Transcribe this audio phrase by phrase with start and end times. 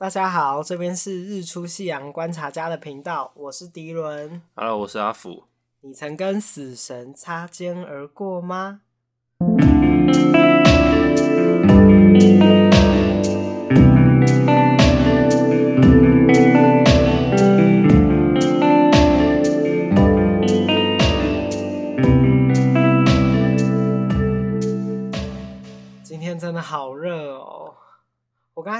[0.00, 4.40] 大家好，这边是日出夕阳观察家的频道，我是迪伦。
[4.54, 5.42] Hello，我是阿福。
[5.80, 8.82] 你曾跟死神擦肩而过吗？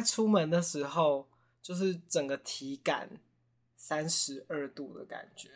[0.03, 1.29] 出门的时候，
[1.63, 3.09] 就是整个体感
[3.77, 5.49] 三十二度的感觉。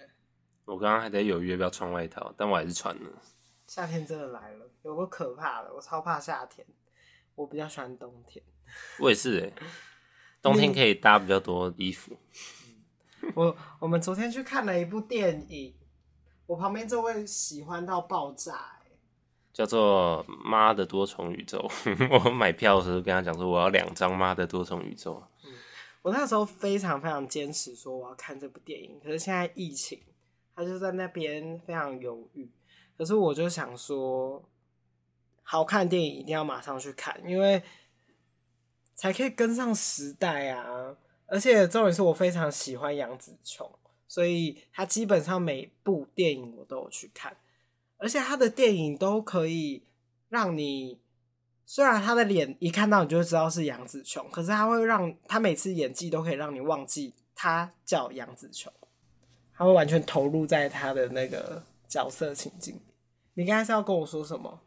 [0.65, 3.23] 我刚刚还在犹豫要不要穿外套，但我还是穿了。
[3.67, 6.67] 夏天真的来了，有个可怕的，我超怕夏天。
[7.35, 8.45] 我比较喜欢冬天。
[9.01, 9.53] 我也是哎，
[10.41, 12.17] 冬天可以搭比较多衣服。
[13.35, 15.75] 我我们昨天去看了一部电影，
[16.47, 18.82] 我旁边这位喜欢到爆炸。
[19.53, 21.59] 叫做《妈的多重宇宙》，
[22.25, 25.23] 我买票的时候跟他讲说我要两张《妈的多重宇宙》。
[26.01, 30.01] 我那时候非常非常坚持说我要看这部电影，可是现在疫情，
[30.57, 32.49] 他就在那边非常犹豫。
[32.99, 34.43] 可是我就想说，
[35.43, 37.63] 好看电影一定要马上去看，因为
[38.95, 40.97] 才可以跟上时代啊！
[41.27, 43.71] 而且重点是我非常喜欢杨紫琼，
[44.09, 47.37] 所以他基本上每部电影我都有去看。
[48.03, 49.85] 而且他的电影都可以
[50.29, 50.99] 让你，
[51.65, 58.73] 虽然他的脸一看到你就知道是杨紫琼，可是他会让他每次演技都可以让你忘记他叫杨紫琼，
[59.55, 62.81] 他会完全投入在他的那个角色情境。
[63.35, 64.61] 你刚才是要跟我说什么？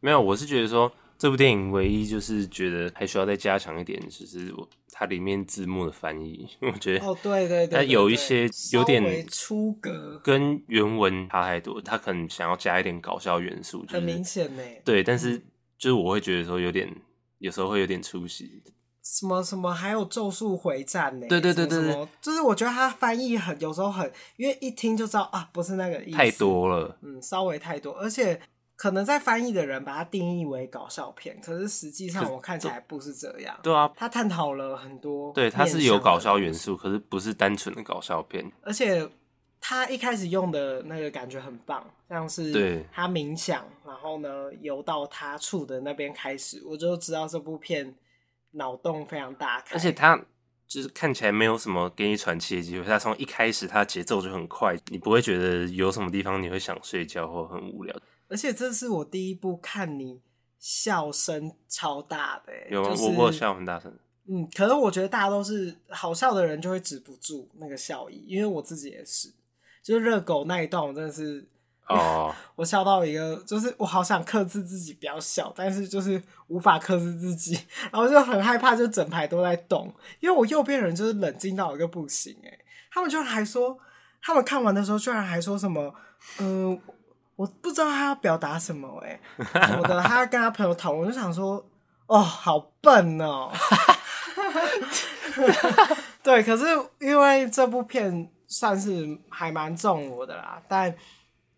[0.00, 0.90] 没有，我是觉得说。
[1.18, 4.52] 这部电影唯一就是觉得还需要再加强一点，就是
[4.92, 11.80] 它里面字幕的翻译，我觉得哦，对对对，它有一些有点出格，跟原文差太多。
[11.80, 14.62] 它可能想要加一点搞笑元素，就是、很明显呢。
[14.84, 15.38] 对，但是
[15.78, 16.94] 就是我会觉得说有点，
[17.38, 18.62] 有时候会有点出戏。
[19.02, 21.26] 什么什么，还有咒术回战呢？
[21.28, 28.38] 对对对对，对，就是我觉得它翻译很有时候很，因为一听就知道啊，不是那个意思，太多了，嗯，稍微太多，而且。
[28.76, 33.58] 可能在翻译的人把它定义为搞笑片，可是实际上我看起来不是这样。
[33.62, 38.52] 对啊，他探讨了很多，对，他是有搞笑元素，可是不是单纯的搞笑片。
[38.60, 39.08] 而且
[39.58, 47.94] 他一开始用的那个感觉很棒，像是他冥想，然后呢游到他处的那边开始，我就知道这部片
[48.50, 49.74] 脑洞非常大开。
[49.74, 50.20] 而且他
[50.68, 57.96] 就是看起来没有什么给你喘气的机会，他从一开始他节奏就很快，你不会觉得有什么地方你会想睡觉或很无聊。
[58.28, 60.20] 而且这是我第一部看你
[60.58, 62.52] 笑声超大的。
[62.52, 62.90] 欸，有吗？
[62.90, 63.96] 就是，我笑很大声。
[64.28, 69.32] 嗯，可是我觉得大家都是好笑的人就会止不住那个笑意，因为我自己也是，
[69.80, 71.46] 就是热狗那一段，我真的是
[71.88, 77.56] 哦， 我笑到一个，就是我好想克制自己不要笑，但是就是无法克制自己，
[77.92, 82.58] 然后就很害怕，就整排都在动，因为我右边人就是冷静到一个不行，哎，
[82.90, 83.78] 他们居然还说，
[84.20, 85.94] 他们看完的时候居然还说什么，
[86.40, 86.78] 嗯、呃。
[87.36, 91.64] 我不知道他要表达什么哎、欸，什么的，他要跟他朋友讨论，我就想说，
[92.06, 93.52] 哦，好笨哦。
[96.22, 96.64] 对，可是
[96.98, 100.94] 因为这部片算是还蛮重我的啦，但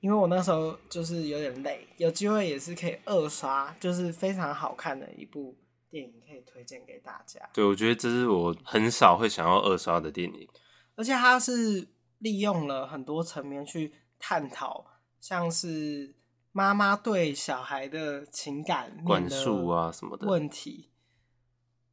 [0.01, 5.57] 因为我那时候就是有点累，有机会也是可以二刷，就是非常好看的一部
[5.89, 7.41] 电影，可以推荐给大家。
[7.55, 10.49] 对，我觉得这是我很少会想要二刷的电影，
[10.97, 11.87] 而且它是
[12.19, 14.85] 利用了很多层面去探讨。
[15.21, 16.15] 像是
[16.53, 20.89] 妈妈对小孩的情感管束啊什么的问题，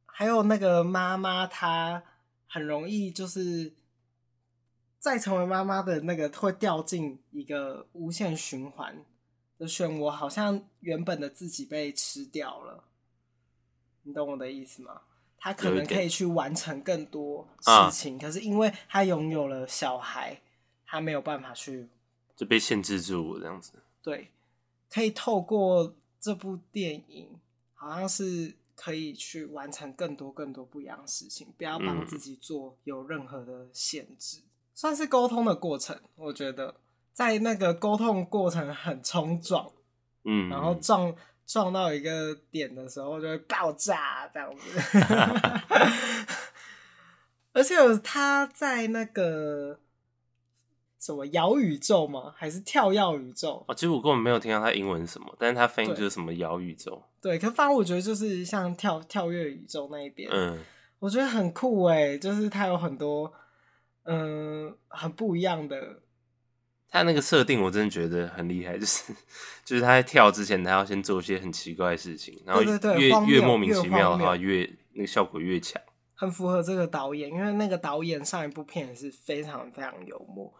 [0.04, 2.02] 还有那个妈妈她
[2.46, 3.74] 很容易就是
[4.98, 9.04] 再成为妈妈的那个会掉进一个无限循环
[9.58, 12.84] 的漩涡，好像原本的自己被吃掉了，
[14.02, 15.02] 你懂我的意思吗？
[15.38, 20.40] 他可能可以去完成更多事情，可是因为他拥有了小孩，
[20.86, 21.88] 他没有办法去。
[22.36, 23.72] 就被限制住这样子。
[24.02, 24.30] 对，
[24.90, 27.40] 可以透过这部电影，
[27.74, 35.98] 好像是可以去完成更多更多不一样的事情，不要帮自己做有任何的限制，嗯、算是沟通的过程。
[36.14, 36.76] 我觉得
[37.12, 39.72] 在那个沟通过程很冲撞，
[40.24, 41.14] 嗯，然后撞
[41.46, 44.78] 撞到一个点的时候就会爆炸这样子。
[47.52, 47.74] 而且
[48.04, 49.80] 他在那个。
[51.06, 52.34] 什么摇宇宙吗？
[52.36, 53.64] 还是跳跃宇宙？
[53.68, 57.00] 哦，其实我根本没有听到他英文什么，但是他翻译就是什么摇宇宙。
[57.22, 60.58] 对，可反正我觉得就是像跳跳跃宇宙那一边，嗯，
[60.98, 63.32] 我觉得很酷哎，就是他有很多
[64.02, 66.00] 嗯很不一样的。
[66.88, 69.12] 他那个设定我真的觉得很厉害，就是
[69.64, 75.80] 就是他在跳之前，他要先做一些很奇怪的事情，然后越越莫名其妙的话，越那个效果越强。
[76.14, 80.52] 很符合这个导演，因为那个导演上一部片也是非常非常幽默。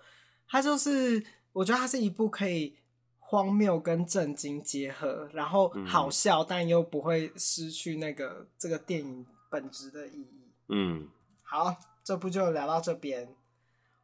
[0.49, 2.77] 他就是，我觉得它是一部可以
[3.19, 10.53] 荒谬跟震惊结合，然后好笑，嗯、但又不会失去那个这个电影本质的意义。
[10.69, 11.09] 嗯，
[11.43, 13.35] 好，这部就聊到这边。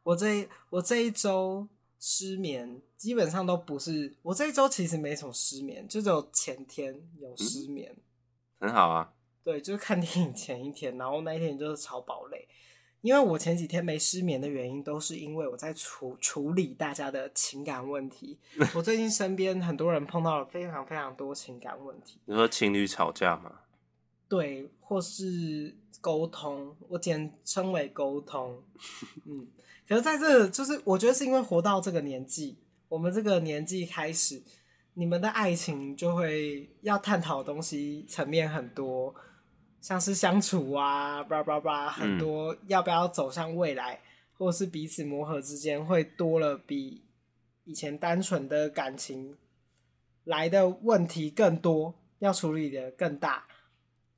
[0.03, 1.67] 我这我这一周
[1.99, 4.17] 失眠，基本上都不是。
[4.21, 7.95] 我这一周其实没什么失眠，就只有前天有失眠。
[8.59, 9.13] 嗯、很好啊。
[9.41, 12.47] 对，就是看电影前一天，然后那一天就是超饱累。
[13.03, 18.39] 因为我前几天没失眠的原因，都是因为我在处处理大家的情感问题。
[18.73, 22.17] 我最近身边很多人碰到了非常非常多情感问题。
[22.23, 23.59] 你说情侣吵架吗？
[24.29, 28.63] 对，或是沟通，我简称为沟通。
[29.27, 29.47] 嗯，
[29.85, 32.55] 可是在这个，就是我觉得是因为活到这个年纪，
[32.87, 34.41] 我们这个年纪开始，
[34.93, 39.13] 你们的爱情就会要探讨的东西层面很多。
[39.83, 43.99] 像是相处啊，叭叭叭，很多要不要走向未来，嗯、
[44.37, 47.03] 或者是彼此磨合之间，会多了比
[47.65, 49.37] 以前单纯的感情
[50.23, 53.45] 来的问题更多，要处理的更大，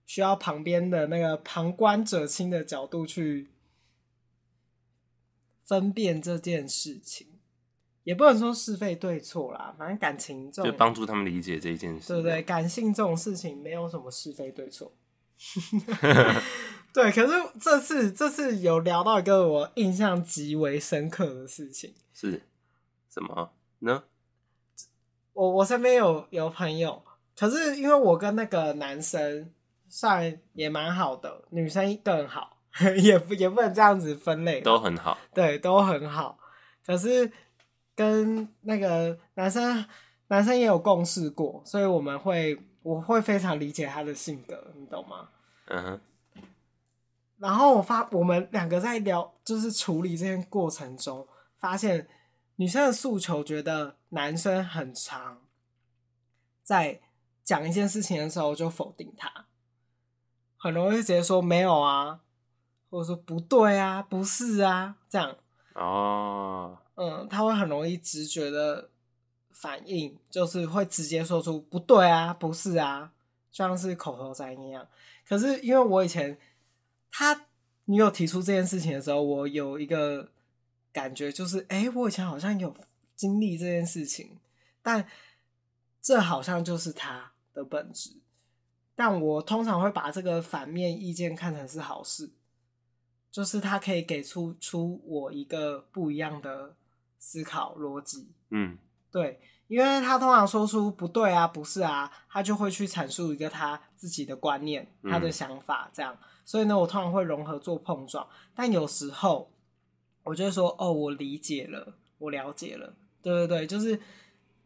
[0.05, 3.49] 需要旁边的那个旁观者清的角度去
[5.63, 7.39] 分辨这件事情，
[8.03, 12.43] 也不能说是非对错啦，反正感情这种就帮助他们理解这一件事，对不对？
[12.43, 14.93] 感性这种事情没有什么是非对错。
[16.93, 22.43] 对，可是这次这次有聊到一个我印象极为深刻的事情，是
[23.09, 24.03] 什么呢？
[25.33, 27.03] 我我身边有有朋友，
[27.37, 29.51] 可是因为我跟那个男生
[29.89, 32.57] 算也蛮好的，女生更好，
[33.03, 36.39] 也不也不能这样子分类，都很好，对，都很好。
[36.85, 37.29] 可是
[37.93, 39.85] 跟那个男生
[40.27, 42.57] 男生也有共事过，所以我们会。
[42.85, 45.29] 我会非常理解他的性格，你懂吗？
[45.65, 46.01] 嗯哼。
[47.37, 51.27] 然后我发，我们两个在聊，就是处理这件过程中，
[51.57, 52.07] 发现
[52.57, 55.41] 女生的诉求，觉得男生很长
[56.61, 57.01] 在
[57.43, 59.47] 讲一件事情的时候就否定他，
[60.55, 62.19] 很容易直接说没有啊，
[62.91, 65.35] 或者说不对啊，不是啊，这样。
[65.73, 66.77] 哦。
[66.93, 68.91] 嗯，他会很容易直觉的。
[69.65, 73.11] 反应就是会直接说出不对啊，不是啊，
[73.49, 74.87] 就像是口头禅一样。
[75.27, 76.37] 可是因为我以前
[77.09, 77.47] 他
[77.85, 80.29] 女友提出这件事情的时候，我有一个
[80.93, 82.71] 感觉，就是哎、欸，我以前好像有
[83.15, 84.37] 经历这件事情，
[84.83, 85.07] 但
[85.99, 88.11] 这好像就是他的本质。
[88.93, 92.29] 但我通常会把这个反面意见看成是好事，
[93.31, 96.75] 就是他可以给出出我一个不一样的
[97.17, 98.27] 思考逻辑。
[98.51, 98.77] 嗯。
[99.11, 106.13] 对，因为他通常说出不对啊，不是啊，他就会去阐述一个他自己的观念、他的想法，这样。
[106.13, 109.51] 嗯、所以呢，我通常会融合做碰撞，但有时候
[110.23, 113.99] 我就会说：“哦，我理解了，我了解了。”对对对，就是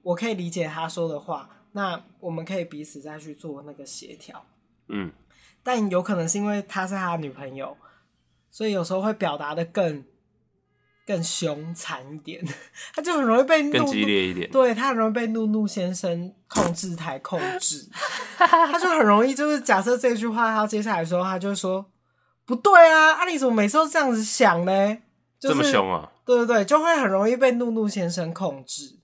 [0.01, 4.45] 我可以理解他说的话，那我们可以彼此再去做那个协调。
[4.87, 5.11] 嗯，
[5.63, 7.77] 但有可能是因为他是他的女朋友，
[8.51, 10.03] 所以有时候会表达的更。
[11.09, 12.39] 更凶残一点，
[12.93, 14.47] 他就很容易被怒怒，更激烈一点。
[14.51, 17.89] 对，他很容易被怒怒先生控制台控制，
[18.37, 21.83] 他就很容易就是假设这句话他接下来说，他就说
[22.45, 24.97] 不对啊，啊你怎么每次都这样子想呢？
[25.39, 26.11] 就是、这么凶啊？
[26.23, 28.99] 对对对，就会很容易被怒怒先生控制，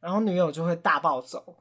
[0.00, 1.56] 然后女友就会大暴走，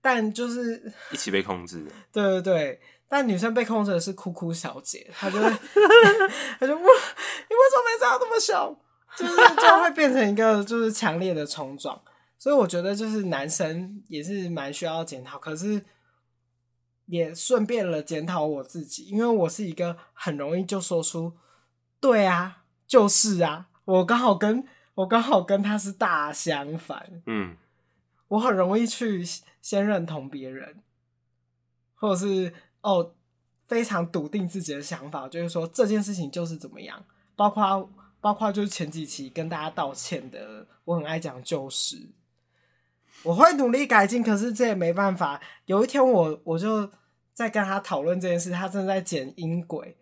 [0.00, 1.84] 但就是一起被控制。
[2.12, 5.50] 对对对，但女生被控制的是哭哭小姐，她就会，
[6.60, 8.78] 她就 哇，你为什么每次要这么凶？
[9.16, 12.00] 就是就会变成一个就是强烈的冲撞，
[12.38, 15.84] 所以我觉得就是男生也是蛮需要检讨，可是
[17.06, 21.34] 也顺便了检讨我自己，因为我是一个很容易就说出
[22.00, 24.64] 对啊，就是啊，我刚好跟
[24.94, 27.56] 我刚好跟他是大相反，嗯，
[28.28, 29.22] 我很容易去
[29.60, 30.82] 先认同别人，
[31.94, 33.14] 或者是哦
[33.66, 37.04] 非常笃定自己的想法，就是说这件事情就是怎么样，
[37.36, 37.90] 包括。
[38.22, 42.12] 包括就是前几期跟大家道歉的，我很爱讲旧事，
[43.24, 45.40] 我会努力改进，可是这也没办法。
[45.66, 46.88] 有一天我我就
[47.34, 49.96] 在跟他讨论这件事，他正在剪音轨，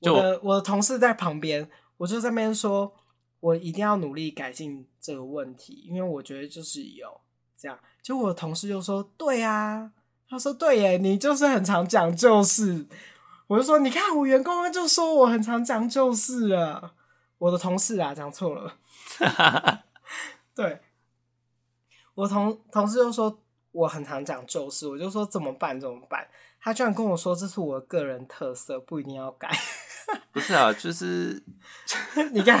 [0.00, 1.66] 我的我的同事在旁边，
[1.96, 2.92] 我就在那边说，
[3.40, 7.22] 我一定要努力改进这个问题，因为我觉得就是有
[7.56, 7.78] 这样。
[8.02, 9.92] 就我的同事就说，对啊，
[10.28, 12.86] 他说对耶，你就是很常讲旧事，
[13.46, 16.92] 我就说你看我员工就说我很常讲旧事啊。
[17.40, 18.76] 我的同事啊，讲错了。
[20.54, 20.78] 对，
[22.14, 23.40] 我同同事就说
[23.72, 25.80] 我很常讲就是，我就说怎么办？
[25.80, 26.28] 怎么办？
[26.60, 29.50] 他居然跟我说这是我的个人特色，不一定要改。
[30.32, 31.42] 不是啊，就是
[32.32, 32.58] 你看，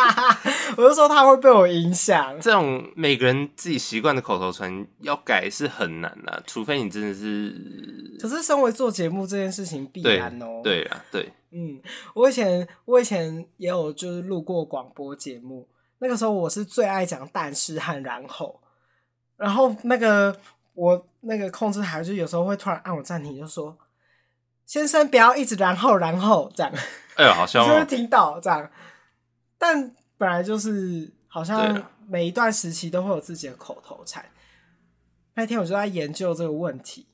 [0.76, 2.38] 我就说他会被我影响。
[2.40, 8.16] 这种每个人自己习惯的口头禅要改是很难的，除非你真的是。
[8.20, 10.62] 可是，身为做节目这件事情必然哦、喔。
[10.62, 11.32] 对啊，对。
[11.52, 11.80] 嗯，
[12.14, 15.68] 我以前我以前也有就是录过广播节目，
[15.98, 18.60] 那个时候我是最爱讲但是和然后，
[19.36, 20.36] 然后那个
[20.74, 23.76] 我那个控制台就有时候会突然按我暂停，就说。
[24.70, 26.72] 先生，不要一直然后然后这样。
[27.16, 27.66] 哎呦，好像哦！
[27.66, 28.70] 就会听到这样，
[29.58, 34.24] 但本来就是好像每一段时期都会有自己的口头禅。
[35.34, 37.08] 那天我就在研究这个问题，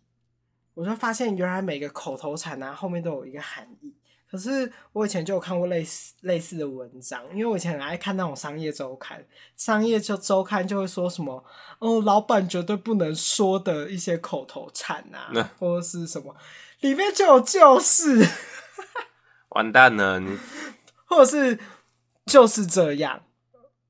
[0.74, 3.94] 我就发现原来每个口头禅呢、啊、后面都有一个含义。
[4.30, 9.24] 可是我以前就有看过类似类似的文章，因为我以前很爱看那种商业周刊，
[9.56, 11.42] 商业就周刊就会说什么
[11.78, 16.36] 哦，老板绝对不能说的一些口头禅啊，嗯、或者是什么。
[16.80, 18.26] 里面就有就是，
[19.50, 20.38] 完蛋了你，
[21.06, 21.58] 或者是
[22.26, 23.22] 就是这样，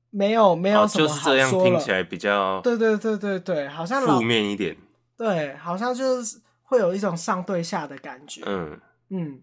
[0.09, 4.75] 没有没有什么就是这样听起来比较对对对对对，好像负面一点，
[5.17, 8.79] 对，好像就是会有一种上对下的感觉，嗯。
[9.09, 9.41] 嗯，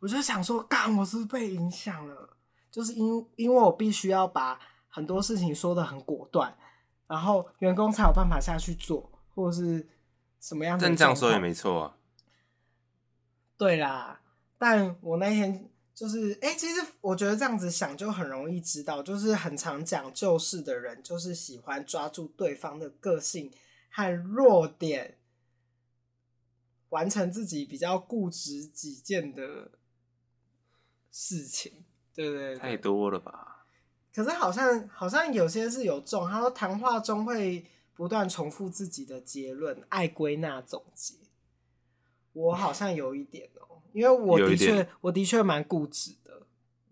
[0.00, 2.30] 我就想说，干，我是不是被影响了，
[2.72, 6.52] 就是因因为我必须要把很多事情说的很果断，
[7.06, 9.88] 然后员工才有办法下去做，或者是
[10.40, 11.94] 什么样的，但这样说也没错啊。
[13.58, 14.20] 对啦，
[14.58, 23.50] 但我那天就是，哎、欸，其实我觉得这样子想就很容易知道，就是很常讲旧事的人，就是喜欢抓住对方的个性
[23.90, 25.16] 和弱点，
[26.90, 29.70] 完成自己比较固执己见的
[31.10, 31.84] 事情，
[32.14, 32.56] 对，对？
[32.56, 33.64] 太多了吧？
[34.14, 41.14] 可是好像好像有些是有中，他说谈话中会不断重复自己的结论，爱归纳总结。
[42.36, 46.42] 我好像有一点哦、喔，因为我的确，我的确蛮固执的。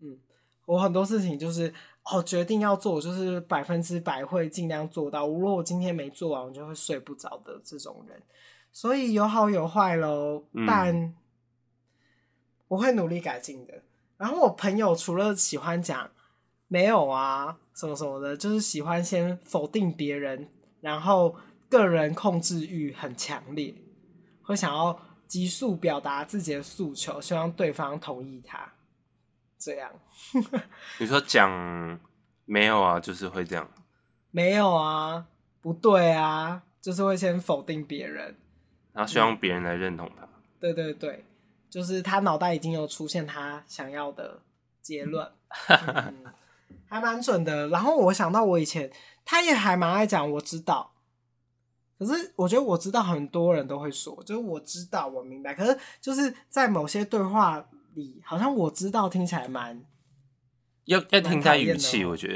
[0.00, 0.18] 嗯，
[0.64, 1.70] 我很多事情就是
[2.04, 5.28] 哦，决定要做，就是百分之百会尽量做到。
[5.28, 8.22] 如果我今天没做完，我就会睡不着的这种人。
[8.72, 11.14] 所以有好有坏喽，但
[12.68, 13.82] 我会努力改进的。
[14.16, 16.10] 然后我朋友除了喜欢讲
[16.68, 20.48] 没有啊什么什么的，就是喜欢先否定别人，
[20.80, 21.36] 然后
[21.68, 23.74] 个人控制欲很强烈，
[24.40, 24.98] 会想要。
[25.34, 28.72] 急速表达自己的诉求，希望对方同意他。
[29.58, 29.90] 这样，
[31.00, 31.98] 你说讲
[32.44, 33.68] 没有啊，就是会这样。
[34.30, 35.26] 没有啊，
[35.60, 38.36] 不对啊，就是会先否定别人，
[38.92, 40.24] 然后希望别人来认同他。
[40.60, 41.24] 对对对，
[41.68, 44.40] 就是他脑袋已经有出现他想要的
[44.80, 45.28] 结论，
[45.66, 46.26] 嗯，
[46.86, 47.66] 还蛮准的。
[47.70, 48.88] 然后我想到我以前，
[49.24, 50.93] 他也还蛮爱讲，我知道。
[51.98, 55.54] 可是我觉得我知道很多人都会说，就是我知道我明白。
[55.54, 59.80] 可是就是在某些对话里，好像我知道听起来蛮
[60.86, 62.04] 要要听他语气。
[62.04, 62.34] 我觉得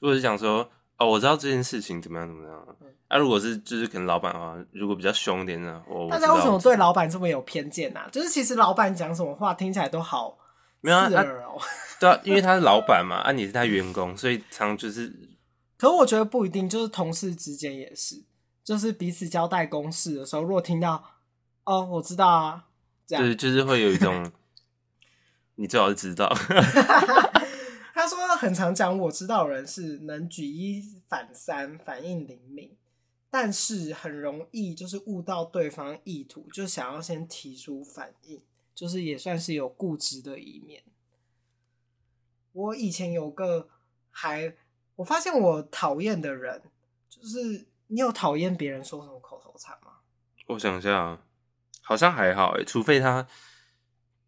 [0.00, 2.76] 如果是讲说哦，我知道这件事情怎么样怎么样。
[2.80, 8.08] 嗯、啊，如果是就是可能老板的话，如果比较凶一点呢，我大家为什么对老板这么有偏见呢、啊？
[8.10, 10.36] 就是其实老板讲什么话听起来都好
[10.82, 11.62] 刺耳哦、喔。
[12.00, 15.08] 对啊，因为他是老板嘛，啊，你是他员工，所以常就是。
[15.78, 18.16] 可是我觉得不一定，就是同事之间也是。
[18.66, 21.20] 就是彼此交代公事的时候，如果听到
[21.62, 22.66] 哦，我知道啊，
[23.06, 24.32] 这样对，就是会有一种
[25.54, 26.28] 你最好是知道。
[27.94, 32.76] 他说很常讲，我知道的人是能举一反三，反应灵敏，
[33.30, 38.42] 但是很容易就是悟到对方意图，就想要先提出反应，
[38.74, 40.82] 就是也算是有固执的一面。
[42.52, 43.68] 我以前有个
[44.10, 44.56] 还，
[44.96, 46.62] 我发现我讨厌的人
[47.08, 47.66] 就是。
[47.88, 49.92] 你有讨厌别人说什么口头禅吗？
[50.48, 51.18] 我想一下，
[51.82, 53.26] 好像还好诶，除非他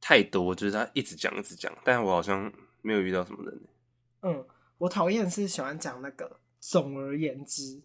[0.00, 3.60] 太多，就是他一直讲一直讲，但我好像没有遇到什么人。
[4.22, 4.44] 嗯，
[4.78, 7.80] 我讨厌是喜欢讲那个，总而言之，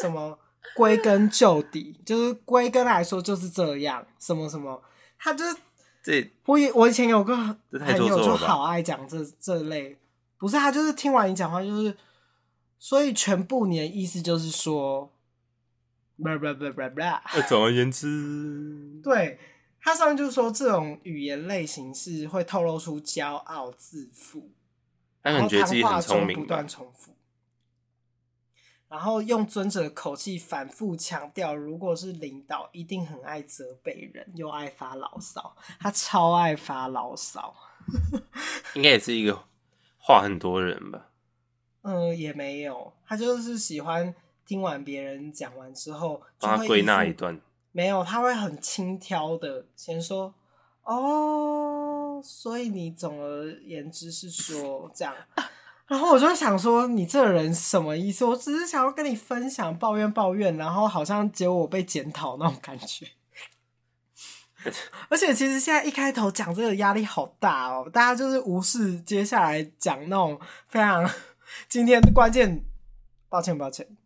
[0.00, 0.38] 什么
[0.74, 4.82] 归根究底，就是归根来说就是这样，什么什么，
[5.18, 5.56] 他就是
[6.02, 6.32] 这。
[6.46, 7.34] 我以我以前有个
[7.70, 9.98] 朋友就好爱讲这这类，
[10.36, 11.96] 不是他就是听完你讲话就是。
[12.78, 15.12] 所以全部你的意思就是说
[16.18, 17.48] ，blah blah blah blah blah。
[17.48, 19.38] 总而言之，对，
[19.80, 24.50] 他上面就是说，这种语言类型是会透露出骄傲自负，
[25.22, 27.14] 他然后谈话中不断重复，
[28.88, 37.54] 然后用尊者的口气反复强调，如果是领导，一定很爱责备人，又爱发牢骚，他超爱发牢骚，
[38.74, 39.44] 应该也是一个
[39.98, 41.10] 话很多人吧。
[41.88, 44.12] 嗯，也没有，他就是喜欢
[44.44, 47.40] 听完别人讲完之后，就会归纳一段。
[47.70, 50.34] 没有，他会很轻佻的先说
[50.82, 55.14] ：“哦，哦，所以你总而言之是说这样。
[55.86, 58.24] 然后我就想说，你这个人什么意思？
[58.24, 63.06] 我只是想要跟你分享，抱怨抱怨，然后好像结果我被检讨那种感觉。
[65.08, 71.08] 而且其实现在一开头讲这个压力好大哦，大家就是无视接下来讲那种非常
[71.68, 72.64] 今天关键，
[73.28, 73.96] 抱歉抱歉，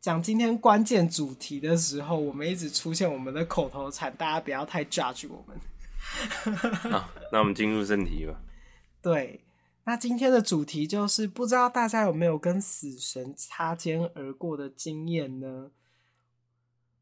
[0.00, 5.58] 讲今天关键主题的时候，我们一直出现我们的口头禅，大家不要太 judge 我们。
[6.92, 8.40] 好，那我们进入正题吧。
[9.02, 9.42] 对。
[9.88, 15.70] 那今天的主题就是，不知道大家有没有跟死神擦肩而过的经验呢？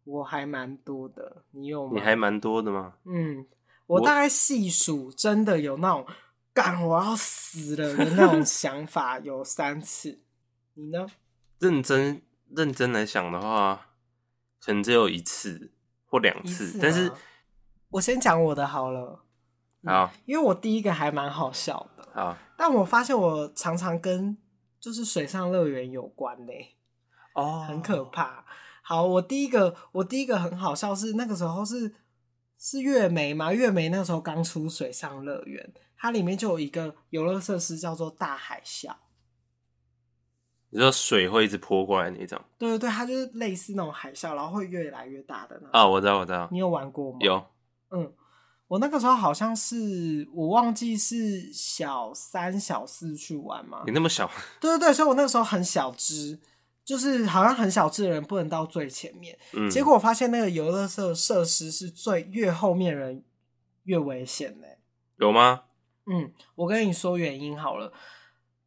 [0.05, 1.93] 我还蛮多的，你有吗？
[1.95, 2.97] 你还蛮多的吗？
[3.05, 3.47] 嗯，
[3.87, 6.07] 我大概细数，真的有那种
[6.55, 10.23] 干我要死了的那种想法有三次。
[10.75, 11.07] 你呢？
[11.59, 13.89] 认真认真来想的话，
[14.61, 15.73] 可能只有一次
[16.07, 16.79] 或两次。
[16.81, 17.13] 但是，
[17.91, 19.25] 我先讲我的好了。
[19.85, 22.05] 啊，因为我第一个还蛮好笑的。
[22.19, 24.37] 啊，但我发现我常常跟
[24.81, 26.77] 就是水上乐园有关嘞，
[27.35, 28.45] 哦，很可怕。
[28.83, 31.95] 好，我第一个我第一个很好笑是那个时候是
[32.59, 38.95] 是月梅嘛，月梅那个时候刚出水上乐园，它里面就有一个游乐设施叫做大海啸。
[40.69, 42.39] 你知道水会一直泼过来那种？
[42.59, 45.71] 对对对，它就是类似那种海啸，然后会越来越大的那种。
[45.73, 46.47] 啊，我知道，我知道。
[46.53, 47.19] 你有玩过吗？
[47.23, 47.43] 有，
[47.89, 48.13] 嗯。
[48.67, 53.83] 我那个时候好像是我忘记是小三小四去玩嘛。
[53.87, 54.31] 你那么小？
[54.61, 56.39] 对对对，所以我那个时候很小只，
[56.85, 59.39] 就是好像很小只的人不能到最前面。
[59.55, 59.71] 嗯。
[59.71, 63.25] 结果我发现那个游乐设设施是最越后面人
[63.85, 64.79] 越危险嘞。
[65.17, 65.63] 有吗？
[66.07, 67.93] 嗯，我跟你说原因好了。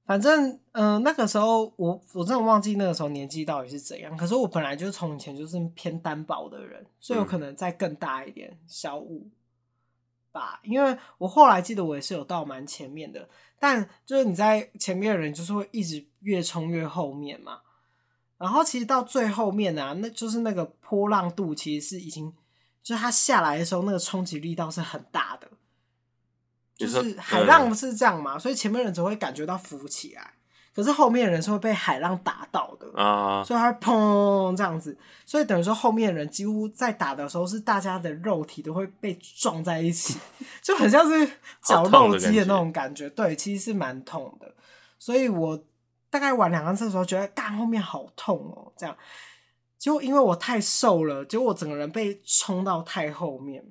[0.05, 4.15] 反正嗯、呃，那个时候我我真的忘记那个时候年纪到底是怎样。
[4.15, 9.27] 可是我本来就从以前就是偏单薄的人，所以有可能再更大一点，小五
[10.31, 10.61] 吧。
[10.63, 13.27] 因为我后来记得我也是有到蛮前面的，
[13.59, 17.59] 但就是你在前面的人就是会一直越冲越后面嘛，
[18.37, 22.33] 然后其实到最后面啊，那就是那个波浪度其实是已经，
[22.81, 25.49] 就是它下来的时候那个冲击力道是很大的，
[26.77, 30.33] 就是海浪是这样嘛，所以前面人只会感觉到浮起来。
[30.75, 40.19] 可是后面的人是会被海浪打到的啊，所以他会砰这样子，所以等于说后面的人几乎在打的时候是大家的肉体都会被撞在一起，
[40.61, 41.27] 就很像是
[41.63, 43.09] 绞肉机的那种感觉。
[43.09, 44.53] 对，其实是蛮痛的。
[44.99, 45.59] 所以我
[46.11, 48.95] 大概玩两三次的时候觉得，干后面好痛哦，这样。
[49.79, 53.65] 结果因为我太瘦了，结果我整个人被冲到太后面。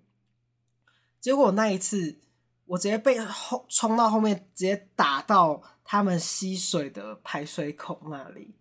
[1.20, 2.18] 结果那一次
[2.66, 5.62] 我直接被后冲到后面，直接打到。
[5.88, 8.56] 他们吸水的排水孔那里，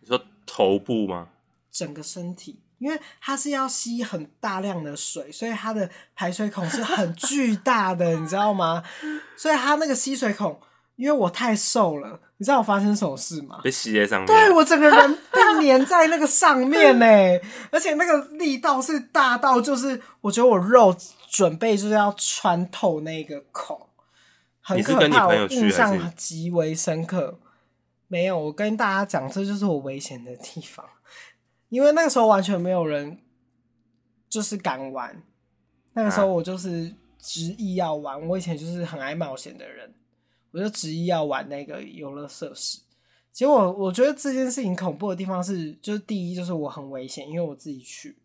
[0.00, 1.28] 你说头部吗？
[1.70, 8.82] 整个身体，因为它是要吸很大量的水，所以它的排水孔是很巨大的，你知道吗？
[9.36, 10.60] 所以它那个吸水孔，
[10.96, 13.60] 因为我太瘦了，你知道我发生什么事吗？
[13.62, 17.06] 被吸在上面，对，我整个人 被粘在那个上面呢，
[17.70, 20.92] 而且那个力道是大到，就是我觉得我肉
[21.30, 23.86] 准备就是要穿透那个孔。
[24.60, 27.38] 很可怕，我印象极为深刻。
[28.08, 30.84] 没有，我跟大家讲，这就是我危险的地方，
[31.68, 33.20] 因为那个时候完全没有人
[34.28, 35.22] 就是敢玩。
[35.92, 39.94] 那个时候我就是执意要玩，我以前就是很爱冒险的人，
[40.50, 42.80] 我就执意要玩那个游乐设施。
[43.32, 48.19] 结果我觉得这件事情恐怖的地方是，就是第一就是我很危险，因为我自己去。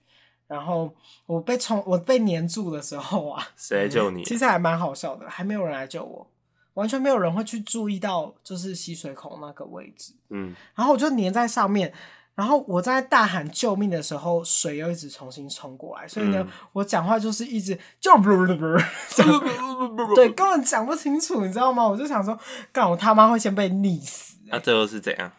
[0.47, 0.93] 然后
[1.25, 4.23] 我被冲，我被粘住的时候啊，谁来救你？
[4.23, 6.27] 其实还蛮好笑的，还没有人来救我，
[6.75, 10.13] 完全没有人会去注意到就是吸水孔那个位置。
[10.29, 11.91] 嗯，然后我就粘在上面，
[12.35, 21.87] 然后我在大喊救命的时候，水又一直重新冲过来，所以呢，嗯、我讲话就是一直就不不不不，对，根本讲不清楚，你知道吗？
[21.87, 22.37] 我就想说，
[22.71, 24.49] 干我他妈会先被溺死、欸。
[24.51, 25.31] 那、啊、最后是怎样？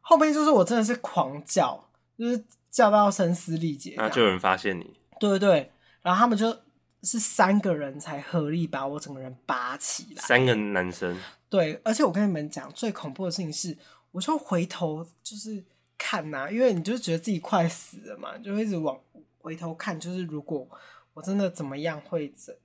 [0.00, 2.44] 后面就是我真的是狂叫，就是。
[2.74, 4.98] 叫到声嘶力竭，那就有人发现你。
[5.20, 6.58] 对对对，然后他们就
[7.04, 10.20] 是三个人才合力把我整个人拔起来。
[10.20, 11.16] 三个男生。
[11.48, 13.78] 对，而且我跟你们讲，最恐怖的事情是，
[14.10, 15.64] 我就回头就是
[15.96, 18.98] 看呐、啊，因为你就觉得自己快死了嘛，就一直往
[19.38, 20.68] 回头看，就是如果
[21.12, 22.56] 我真的怎么样会怎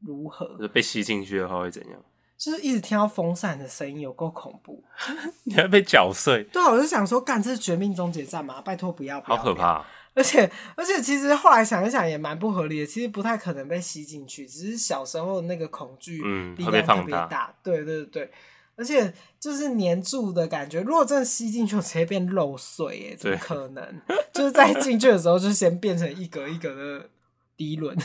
[0.00, 0.56] 如何？
[0.58, 2.02] 就被吸进去的话会怎样？
[2.36, 4.82] 就是一直听到风扇的声音，有够恐怖！
[5.44, 6.42] 你还被搅碎？
[6.52, 8.60] 对啊，我就想说，干这是绝命终结站嘛？
[8.60, 9.36] 拜托不要，不要！
[9.36, 9.84] 好可怕！
[10.14, 12.86] 而且而且，其实后来想一想，也蛮不合理的。
[12.86, 16.22] 其实不太可能被吸进去，只是小时候那个恐惧
[16.56, 17.52] 力量特别大。
[17.52, 18.30] 嗯、对对对，
[18.76, 20.80] 而且就是黏住的感觉。
[20.82, 23.16] 如果真的吸进去，我直接变肉碎耶！
[23.16, 24.00] 怎么可能？
[24.32, 27.08] 就是在进去的时候，就先变成一格一格的
[27.56, 27.96] 滴轮。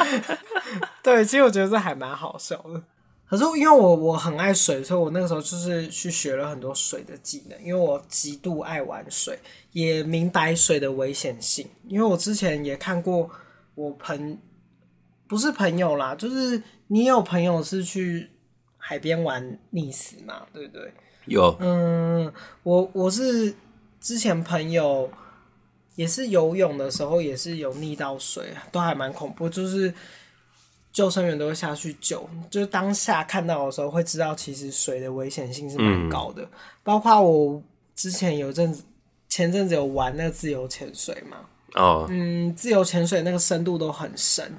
[1.02, 2.82] 对，其实我觉得这还蛮好笑的。
[3.28, 7.62] 可是因为我我很爱水，所以我那个时候就是去学了很多水的技能。
[7.62, 9.38] 因为我极度爱玩水，
[9.72, 11.68] 也明白水的危险性。
[11.86, 13.28] 因为我之前也看过
[13.74, 14.38] 我朋
[15.26, 18.30] 不是朋友啦，就是你有朋友是去
[18.78, 20.90] 海边玩溺死嘛，对不对？
[21.26, 21.54] 有。
[21.60, 23.54] 嗯，我我是
[24.00, 25.10] 之前朋友
[25.96, 29.92] 也是游泳的时候也是有溺到水，都还蛮恐怖，就是。
[30.98, 36.42] 救生员都会下去救，就是当下看到的时候会知道，其实水的危险性是蛮高的。
[36.42, 36.48] 嗯、
[36.82, 37.62] 包括我
[37.94, 38.82] 之前有阵子，
[39.28, 41.36] 前阵子有玩那个自由潜水嘛。
[41.76, 42.08] 哦。
[42.10, 44.52] 嗯，自由潜水那个深度都很深，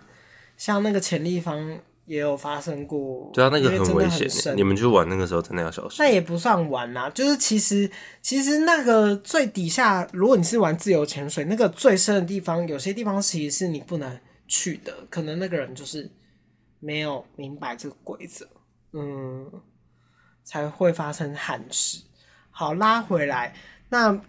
[0.56, 3.30] 像那个潜立方也有发生过。
[3.34, 4.56] 对啊，那个很危险。
[4.56, 5.98] 你们去玩那个时候真的要小心。
[6.00, 16.10] 那也不算玩啦，就是其实其实那个最底下，如果你是玩自由潜水，那个最深的地方，有些地方其实是你不能去的，可能那个人就是。
[16.80, 18.48] 没有明白这个规则，
[18.94, 19.62] 嗯，
[20.44, 22.04] 才会发生憾事。
[22.52, 23.56] 好，拉回来，
[23.90, 24.22] 那，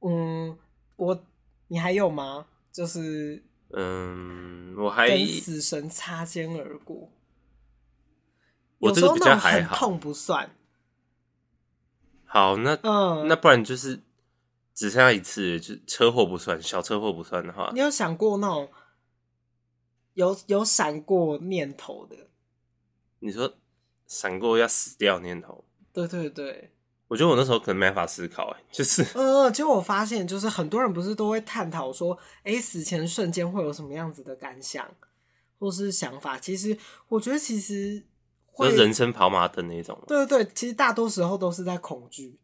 [0.00, 0.56] 嗯，
[0.96, 1.24] 我
[1.68, 2.46] 你还有吗？
[2.72, 7.10] 就是，嗯，我还跟死神擦肩而过。
[8.78, 10.50] 我这个比较还好，痛不算。
[12.24, 14.02] 好，那嗯，那不然就是
[14.74, 18.68] 只剩下一次，就车祸不算，小车祸不算的话，你有想过那种？
[20.14, 22.16] 有有闪过念头的，
[23.20, 23.54] 你说
[24.06, 25.64] 闪过要死掉念头？
[25.92, 26.72] 对对对，
[27.08, 34.88] 我觉得我那时候可能没法思考，哎，就是，呃，结果我发现，就是很多人不是都会探讨说，哎、欸，死前瞬间会有什么样子的感想
[35.58, 36.38] 或是想法？
[36.38, 36.76] 其实，
[37.08, 38.04] 我觉得其实
[38.46, 39.96] 会人生跑马灯那种。
[40.06, 42.38] 对对对，其实大多时候都是在恐惧。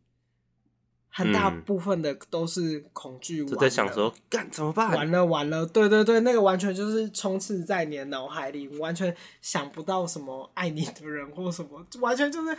[1.12, 4.92] 很大部分的都是恐惧，就在想说干怎么办？
[4.94, 12.56] 完了完了，对对对，那个完全就是充斥在你的脑海里，完全想不到什么爱你的人或什么，完全就是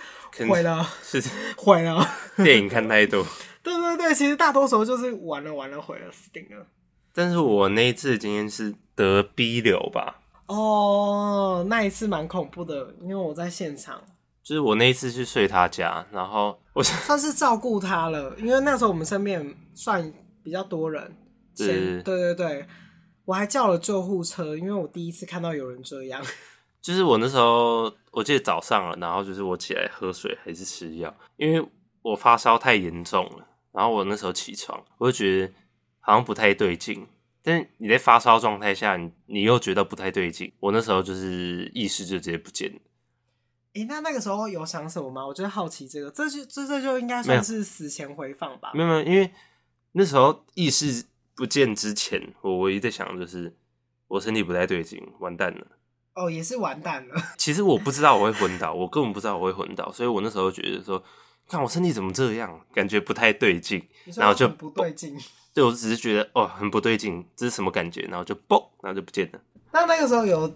[0.48, 1.24] 毁了，是
[1.58, 2.06] 毁了。
[2.44, 3.26] 电影看太多，
[3.64, 6.66] 对对对，其实大多时候就是完了完了，毁了，死定了。
[7.14, 10.20] 但是我那一次经验是得 B 流吧？
[10.48, 14.02] 哦，那一次蛮恐怖的，因为我在现场。
[14.44, 20.12] 就是我那一次去睡他家，然后我算是照顾他了，因为那时候我们身边算
[20.44, 21.16] 比较多人。
[21.56, 22.66] 对对对对，
[23.26, 26.22] 我还叫了救护车，因为我第一次看到有人这样。
[26.82, 31.64] 就是我那时候我记得早上了，然后就是我起来喝水还是吃药，因为
[32.02, 35.54] 我发烧太严重了，然后我那时候起床，我就觉得
[36.00, 37.06] 好像不太对劲。
[37.44, 42.80] 但是你在发烧状态下，你你又觉得不太对劲，我那时候就是意识就直接不见了。
[43.74, 45.26] 诶、欸，那那个时候有想什么吗？
[45.26, 48.72] 我就好奇这个，这就这这就应该算是死前回放吧？
[48.74, 49.32] 没有没有，因为
[49.94, 51.06] 那时候意识
[51.36, 53.56] 不见之前，我唯一在想的就是
[54.08, 55.68] 我身体不太对劲，完蛋了。
[56.16, 57.16] 哦，也是完蛋了。
[57.38, 61.02] 其实我不知道我会昏倒，我根本不知道我会昏倒，所以我那时候觉得说，
[61.48, 63.82] 看我身体怎么这样，感觉不太对劲，
[64.18, 65.18] 然后就不对劲。
[65.54, 68.02] 对，我只是觉得哦，很不对劲，这是什么感觉？
[68.02, 69.40] 然后就嘣，然后就不见了。
[69.72, 70.54] 那那个时候有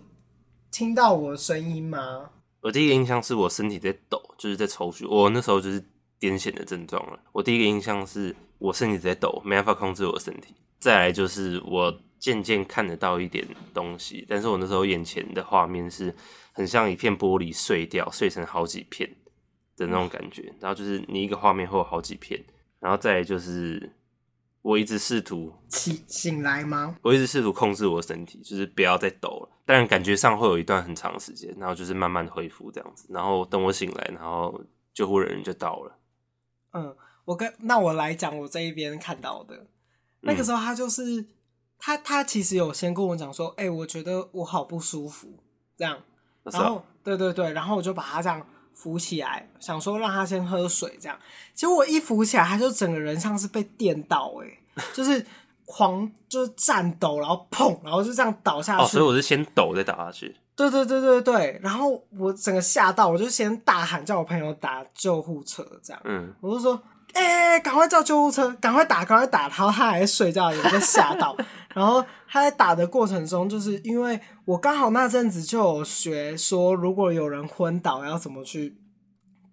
[0.70, 2.32] 听到我的声音吗？
[2.66, 5.08] 我第一个印象是我身体在抖，就是在抽搐。
[5.08, 5.80] 我那时候就是
[6.20, 7.20] 癫痫的症状了。
[7.32, 10.56] 我第一个印象是我身体在抖，没办法控制我身体。
[10.80, 16.12] 再来就是我渐渐看得到一点东西，但是我那时候眼前的画面是
[16.54, 19.08] 很像一片玻璃碎掉，碎成好几片
[19.78, 20.52] 的那种感觉。
[20.60, 22.44] 然后就是你一个画面会有好几片，
[22.80, 23.92] 然后再来就是。
[24.66, 26.98] 我一直试图起醒来吗？
[27.04, 29.50] 我一直试图控制我的身体，就是不要再抖了。
[29.64, 33.06] 但感觉上会有一段很长的时间，然后就是慢慢恢复这样子。
[33.12, 34.60] 然后等我醒来，然后
[34.92, 36.00] 救护人员就到了。
[36.72, 39.68] 嗯，我跟那我来讲我这一边看到的，
[40.22, 41.28] 那个时候他就是、嗯、
[41.78, 45.44] 他他其实有先跟我讲说，哎、欸，我觉得我好不舒服
[45.78, 46.02] 这样。
[46.42, 48.44] 然后对对对，然后我就把他这样。
[48.76, 51.18] 扶起来，想说让他先喝水，这样。
[51.54, 55.26] 结果我一扶起来，他就整个人像是被电到， 哎，就是
[55.66, 58.84] 狂就是颤抖，然后砰，然后就这样倒下去。
[58.84, 60.36] 哦，所以我是先抖再倒下去。
[60.56, 66.02] 对对对对对，然后我整个吓到，我就先大喊叫我朋友打救护车，这样。
[66.06, 66.82] 嗯，我就说，
[67.16, 69.48] 哎、欸，赶快叫救护车，赶快打，赶快打。
[69.48, 71.36] 然后他还在睡觉，也在吓到。
[71.74, 78.78] 然后他在打的过程中，就是因为我刚好那阵子就有学说，如果有人昏倒要怎么去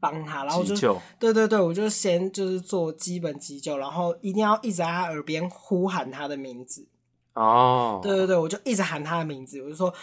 [0.00, 0.74] 帮他，然后就
[1.18, 6.86] 对对对，我就先就是做基本急救，然后一定要一直在他耳边呼喊他的名字。
[7.34, 9.94] 哦，对对对，我就一直喊他的名字，我就说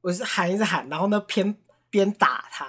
[0.00, 1.56] 我是喊一直喊，然后呢偏
[1.90, 2.66] 边打他，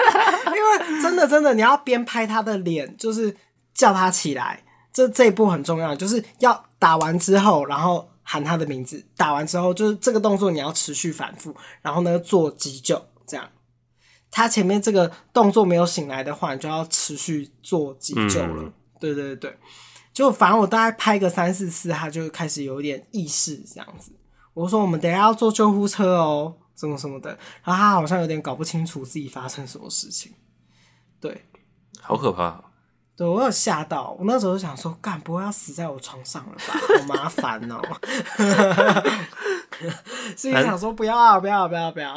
[0.48, 3.36] 因为真的真的你要边拍他的脸，就是
[3.82, 8.08] 叫他起来，这这一步很重要，就是要打完之后，然后。
[8.24, 13.46] 喊他的名字，打完之后就是这个动作你要持续反复，然后呢做急救，这样。
[14.30, 18.62] 他前面这个动作没有醒来的话，你就要持续做急救了。
[18.62, 19.58] 嗯、对对对，
[20.14, 24.12] 就反正我大概拍个三四次，他就开始有点意识这样子。
[24.54, 27.36] 我说我们等一下要坐救护车哦，什么什么的。
[27.64, 30.32] 然后他好像有点搞不清楚自己发生什么事情。
[31.20, 31.44] 对，
[32.00, 32.71] 好可怕。
[33.22, 36.74] 对，我有吓到，我那时候就想说，干，不会要死在我床上了吧？
[36.74, 37.80] 好麻烦哦。
[40.36, 42.16] 所以想说不要啊，不要不要不要。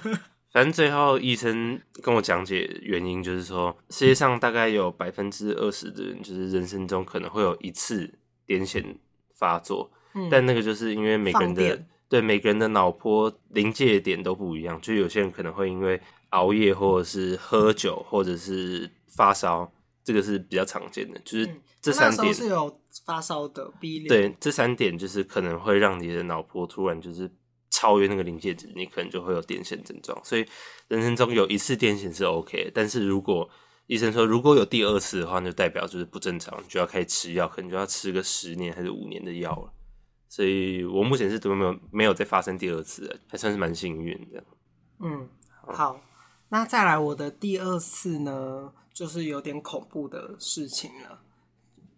[0.50, 8.10] 反正最后医生跟我讲解原因，就是说世界上大概有百分之二十的人，就是人生中可能会有一次
[8.46, 8.96] 癫痫
[9.34, 19.70] 发作，嗯、但那个就是因为每个人的电对每个人的脑波临界点都不一样，就有些人可能会因为熬夜或者是喝酒或者是发烧，
[20.06, 23.70] 这个是比较常见的，就是这三点、嗯、是有发烧的，
[24.08, 27.30] 对，这三点就是可能会让你的脑波突然就是。
[27.68, 30.18] 超越那个临界值，你可能就会有癫痫症状。
[30.24, 30.46] 所以
[30.88, 33.46] 人生中有一次癫痫是 OK，但是如果
[33.86, 39.70] 医生说如果有第二次的话，就代表就是不正常，就要开始吃药，可能就要吃个十年还是五年的药了。
[40.30, 44.42] 所以我目前是都没有没有再发生第二次，还算是蛮幸运的。
[45.00, 45.28] 嗯，
[45.66, 46.00] 好，
[46.48, 51.20] 那再来我的第二次呢，就是有点恐怖的事情了，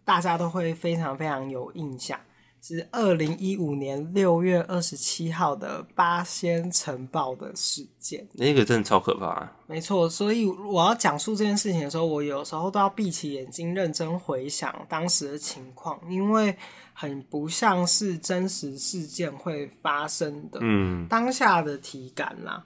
[0.05, 2.19] 大家都会非常非常有印象。
[2.61, 9.57] 是二零一五年六月二十七号的八仙尘爆的事件，那个真的超可怕啊。
[9.69, 16.59] 没错，所以我要讲述这件事情的时候，我有时候都要闭起眼睛，认真回想当时的情况，因为
[16.93, 22.65] 很不像是真实事件会发生的，嗯，当下的体感啦。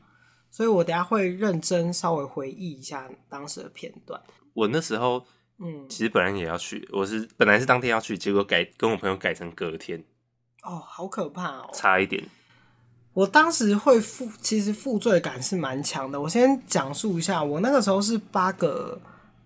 [0.52, 4.22] 所以我等下会认真稍微回忆一下当时的片段。
[4.54, 5.26] 我那时候。
[5.64, 10.02] 嗯，其实本来也要去，我是本来是当天要去，结果改跟我朋友改成隔天。
[10.64, 11.70] 哦，好可怕哦！
[11.72, 12.24] 差一点。
[13.12, 16.20] 我当时会负，其实负罪感是蛮强的。
[16.20, 19.00] 我先讲述一下，我那个时候是八个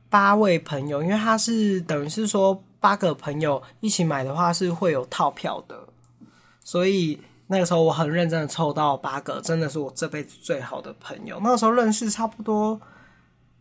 [0.08, 5.86] 八位朋友，因为他是等于是说八个朋友一起买的话是会有套票的，
[6.64, 11.40] 所以那个时候我很认真的凑到八个，真的是我这辈子最好的朋友。
[11.42, 12.80] 那个时候认识差不多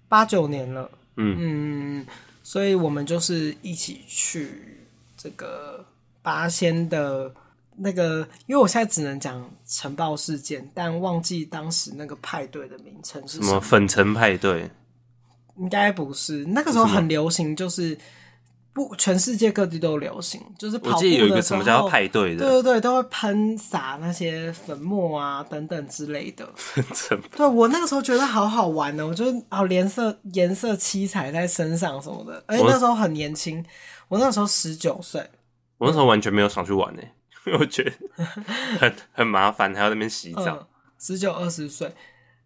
[0.08, 2.06] 八九年了，嗯嗯。
[2.42, 5.86] 所以我们就是一起去这个
[6.22, 7.34] 八仙的
[7.76, 13.48] 那个，因为我现在只能讲尘爆事件，但忘记当时那个派对的名称是什么？
[13.48, 14.70] 什么粉尘派对？
[15.58, 17.98] 应该不是，那个时候很流行，就是。
[18.76, 26.46] 不，全世界各地都流行，就是跑步的时候，我记得有一个什么叫派对的，对对对，都会喷洒那些粉末啊等等之类的。
[27.38, 33.66] 对，我那个时候觉得好好玩呢，我觉得哦，颜色颜色七彩在身上什么的，而且那时候很年轻，
[34.10, 35.26] 我那时候十九岁，
[35.78, 37.02] 我那时候完全没有想去玩呢，
[37.48, 38.26] 因 为我觉得
[38.78, 40.68] 很很麻烦，还要在那边洗澡。
[41.00, 41.90] 十九二十岁，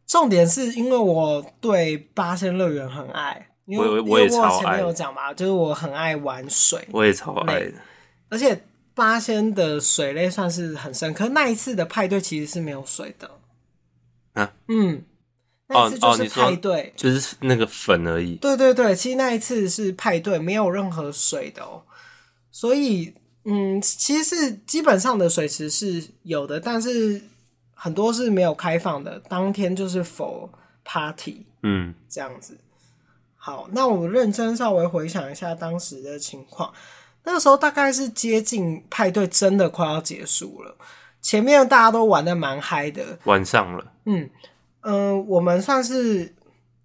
[0.06, 3.48] 重点是因为我对八仙乐园很爱。
[3.70, 7.74] 因为我我也超爱，前面有讲嘛，就是我很爱玩水，我也超爱的。
[8.30, 8.64] 而且
[8.96, 13.30] 八仙的水类算是很深，可是那一次的派对其实是没有水的。
[14.34, 15.04] 啊，嗯，
[15.68, 18.36] 那一次就是派对，哦哦、就是那个粉而已。
[18.38, 21.84] 对对对，其实那一次是派对，没有任何水的哦。
[22.52, 23.14] 所以，
[23.46, 27.22] 嗯，其实是基本上的水池是有的，但是
[27.76, 29.20] 很多是没有开放的。
[29.30, 30.50] 当天就是 for
[30.84, 32.58] party，嗯，这样子。
[33.42, 36.72] 好，那我认真稍微回想一下当时的情况。
[37.24, 40.76] 那个时候大概是接近派对真的快要结束了，
[41.22, 43.18] 前面大家都玩的蛮嗨的。
[43.24, 44.30] 晚上了，嗯
[44.82, 46.36] 嗯、呃，我们算是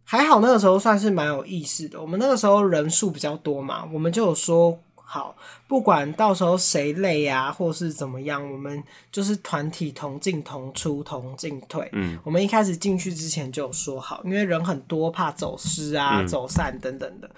[0.05, 2.01] 还好，那个时候算是蛮有意思的。
[2.01, 4.79] 我们那个时候人数比较多嘛，我们就有说。
[5.07, 5.37] 好，
[5.69, 11.89] 不管到时候谁累啊，或是怎么样，我们就是团体同进同出同进退。
[11.93, 17.31] 嗯，我们一开始进去之前就有说好，因为人很多，怕走失啊、嗯、走散等等的。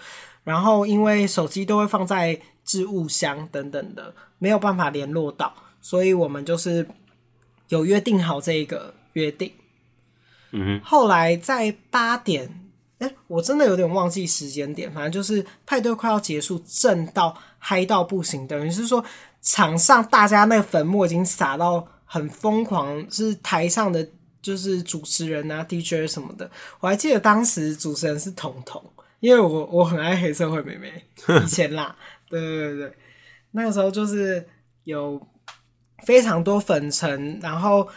[0.44, 6.88] 然后因为手机都会放在置物箱等等的，没有办法联络到，所以我们就是
[7.68, 9.52] 有约定好这个约定。
[10.52, 12.62] 嗯，后来在八点。
[12.98, 17.37] 哎、欸，我真的有点忘记时间点，反正就是派对快要结束，正到
[17.68, 19.05] 嗨到不行，等于是说
[19.42, 24.09] 场上大家那个粉末已经撒到很疯狂，是台上的
[24.40, 26.48] 就是主持人啊、DJ 什么的。
[26.79, 28.81] 我还记得当时主持人是彤彤，
[29.18, 31.05] 因为我我很爱黑社会妹妹，
[31.42, 31.96] 以前啦，
[32.29, 32.96] 对对对对，
[33.50, 34.48] 那个时候就是
[34.85, 35.20] 有
[36.05, 37.88] 非常多粉尘，然后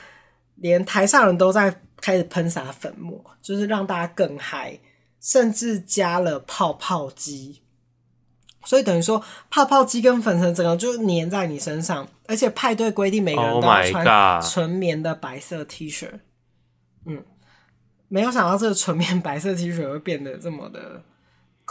[0.55, 4.79] 连台上人都在开始喷洒粉末，就是让大家更嗨。
[5.21, 7.61] 甚至加了泡泡机，
[8.69, 16.07] 所以等于说泡泡机跟粉尘整个就粘在你身上，而且派对规定每个人都要穿纯棉的白色 T 恤。
[17.05, 17.23] 嗯，
[18.09, 21.01] 没有想到这个纯棉白色 T 恤会变得这么的。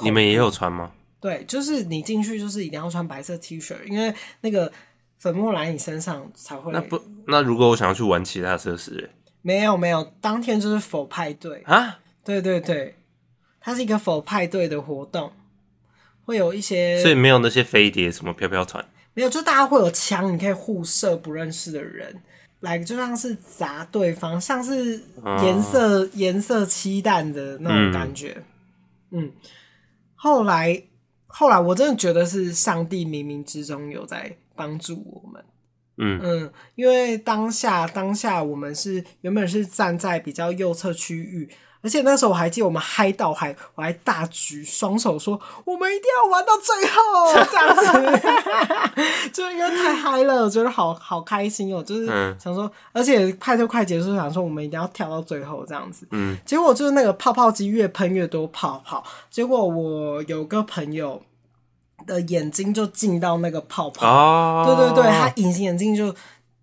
[0.02, 0.90] 你们也有穿吗？
[1.20, 4.72] 对，就是你进去就是一定要穿白色 T 恤，因为那个
[5.18, 6.72] 粉末来你身上才会。
[6.72, 9.08] 那不，那如果我想要去玩其他设施，
[9.42, 12.00] 没有没有，当天就是否派对啊？
[12.24, 12.96] 对对对，
[13.60, 15.30] 它是一个否派对的活动。
[16.28, 22.14] 会有一些，所以没有那些飞碟什么飘飘船，没有，就大家会有枪，你可以互射不认识的人，
[22.60, 25.00] 来就像是砸对方，像是
[25.42, 28.36] 颜色颜、哦、色漆弹的那种感觉。
[29.10, 29.32] 嗯，嗯，
[30.16, 30.82] 后来
[31.26, 35.42] 后来我真的觉得是上帝冥冥之中有在帮助我们。
[35.96, 41.48] 嗯嗯，因为当下当下我们是原本是站在比较右侧区域。
[41.80, 46.98] 而且那时候我还记得我们嗨到还我还大举双手说，我们一定要玩到最后！
[47.50, 52.06] 这样子， 就因为太嗨了，我觉得好好开心哦、喔，就是
[52.38, 56.06] 想说，而且派对快结束，想说我们一定要跳到最后这样子。
[56.10, 61.22] 嗯，结果就是那个泡泡机越喷越多泡泡，结果我有个朋友
[62.06, 66.14] 的眼睛就进到那个泡泡，哦、对对对，他隐形眼镜就。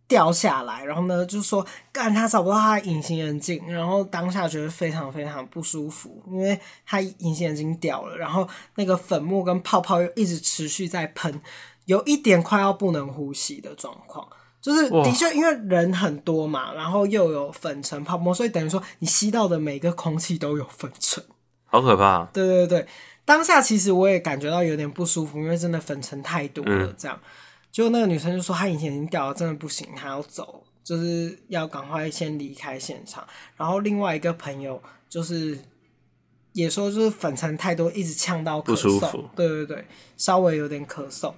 [0.08, 11.42] 掉下来，然后呢，就说干他找不到他的隐形眼镜，然后当下觉得非常非常不舒服，因为他隐形眼镜掉了，然后那个粉末跟泡泡又一直持续在喷，
[11.86, 14.28] 有一点快要不能呼吸的状况。
[14.62, 21.24] 就是的确，因为人很多嘛，然后又有粉尘泡沫，所以等于说你吸到的每个空气都有粉尘，
[21.66, 22.30] 好可怕啊。
[22.34, 22.88] 对对对，
[23.26, 27.16] 当下其实我也感觉到有点不舒服，因为真的粉尘太多了，这样。
[27.22, 27.30] 嗯
[27.76, 33.28] 就那个女生就说她以前已经掉了，真的不行，她要走，就是要赶快先离开现场。
[33.58, 35.60] 然后另外一个朋友就是
[36.54, 39.26] 也说，就是粉尘太多，一直呛到咳嗽。
[39.36, 39.86] 对对对，
[40.16, 41.34] 稍微有点咳嗽。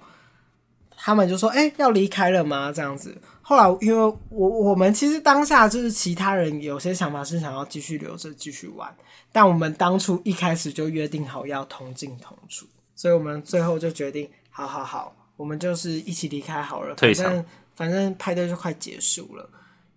[0.96, 3.20] 他们就说：“哎、欸，要离开了吗？”这样子。
[3.42, 8.96] 后来因为我我们其实当下就是其他人有些想法是想要继续留着继续玩，
[9.32, 15.16] 但我们当初一开始就约定好要同进同出，所以我们最后就决定，好好好。
[15.38, 17.44] 我们就是一起离开好了，反正
[17.76, 19.48] 反正派对就快结束了。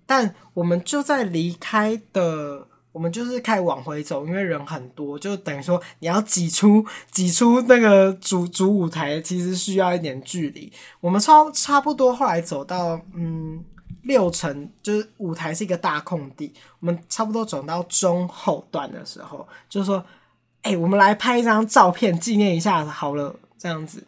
[0.06, 10.71] 但我们就在离开的，我们就是开始往回走，因为人很多，就等于说你要挤出挤出那个主主舞台，其实需要一点距离。
[10.99, 13.63] 我们差差不多后来走到嗯
[14.04, 19.97] 六层，就是舞台是一个大空地，我们差不多走到中后段的时候，就是说，
[20.62, 24.04] 哎、欸，我们来拍一张照片纪念一下好了，这样子，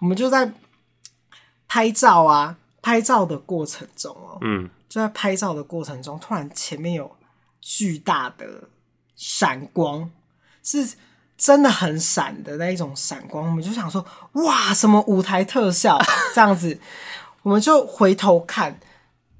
[0.00, 0.50] 我们就在。
[1.66, 7.10] 拍照啊，拍照的过程中哦、喔，嗯，就在拍照的过程中，突然前面有
[7.60, 8.68] 巨大的
[9.16, 10.10] 闪光，
[10.62, 10.94] 是
[11.36, 15.98] 真的很闪的那一种闪光，我们就想说，哇，什么舞台特效
[16.34, 16.78] 这样子，
[17.42, 18.78] 我们就回头看，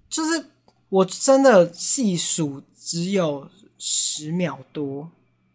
[0.09, 0.47] 就是
[0.89, 5.09] 我真的细数只有十秒多，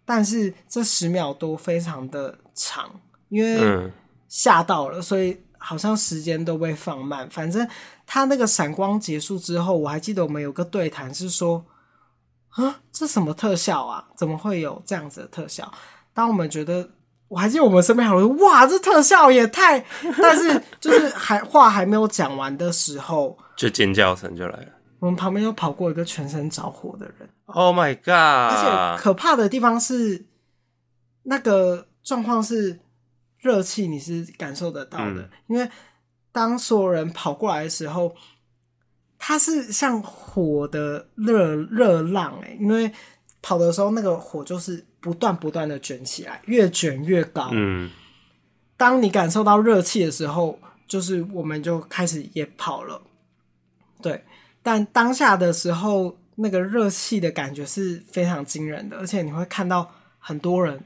[0.06, 3.92] 但是这十秒多非常的长，因为
[4.28, 5.42] 吓到了，所以。
[5.62, 7.68] 好像时间都被放慢，反正
[8.08, 11.66] 他那个闪光结束之后，我还记得我们有个对谈是说，
[12.52, 14.08] 啊，这什么特效啊？
[14.16, 15.70] 怎么会有这样子的特效？
[16.14, 16.90] 当我们觉得，
[17.28, 19.86] 我还记得我们身边好多人说，哇，这特效也太……
[20.18, 24.68] 但是就是还话还没有讲完的时候， 就尖叫声就来了。
[25.00, 28.08] 我们旁边又跑过一个全身着火的人，Oh my god！
[28.10, 30.26] 而且可怕的地方是，
[31.24, 32.80] 那个状况是。
[33.40, 35.70] 热气你是感受得到的，嗯，因为
[36.32, 38.14] 当所有人跑过来的时候，
[39.18, 42.92] 它是像火的热热浪诶，因为
[43.42, 47.50] 跑的时候那个火就是不断不断的卷起来，越卷越高。
[47.54, 47.90] 嗯，
[48.76, 53.02] 当你感受到热气的时候，就是我们就开始也跑了。
[54.02, 54.26] 对，
[54.62, 60.84] 但当下的时候，那个热气的感觉是非常惊人的，而且你会看到很多人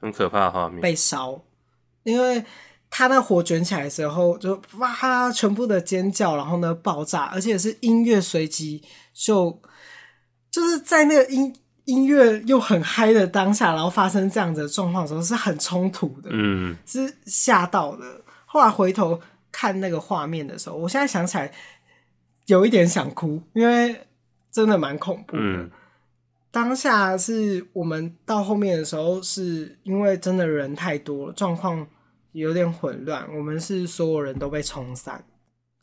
[0.00, 1.42] 很可怕的画面被烧。
[2.04, 2.44] 因为
[2.90, 8.82] 他那火卷起来的时候，就哇，全部的尖叫，然后呢爆炸，而且是音乐随即
[9.14, 9.60] 就
[10.50, 11.54] 就是在那个音
[11.84, 18.20] 音乐又很嗨的当下，然后发生这样子的状况的时候，是很冲突的，嗯，是吓到的。
[18.44, 19.20] 后来回头
[19.50, 21.52] 看那个画面的时候，我现在想起来
[22.46, 24.06] 有一点想哭，因为
[24.50, 25.42] 真的蛮恐怖的。
[25.42, 25.70] 嗯
[26.54, 31.86] 当下是我们到后面的时候，是因为真的人太多了，状况
[32.32, 33.26] 有点混乱。
[33.36, 35.24] 我们是所有人都被冲散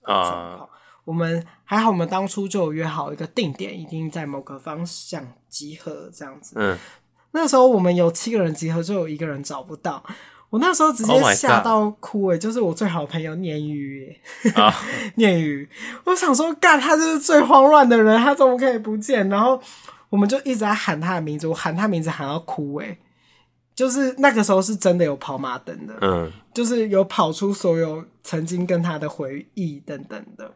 [0.03, 0.57] 啊。
[0.57, 0.67] Uh...
[1.05, 6.53] 我们还好，我们当初就有约好一个定点，一定在某个方向集合这样子。
[6.55, 6.77] 嗯，
[7.31, 10.03] 那时候我们有七个人集合，就有一个人找不到。
[10.51, 14.05] 我那时候直接吓到哭诶、欸 oh、就是我最好的朋友鲶鱼
[14.53, 14.73] 诶
[15.15, 15.67] 鲶鱼，
[16.05, 19.27] 我想说，干他就是最慌乱的人，他怎么可以不见？
[19.29, 19.59] 然后
[20.09, 22.97] 我们就一直在喊他的名字，我喊他名字喊到哭诶、欸、
[23.79, 30.51] 就是那个时候是真的有跑马灯的，嗯，就是有跑出所有曾经跟他的回忆等等的。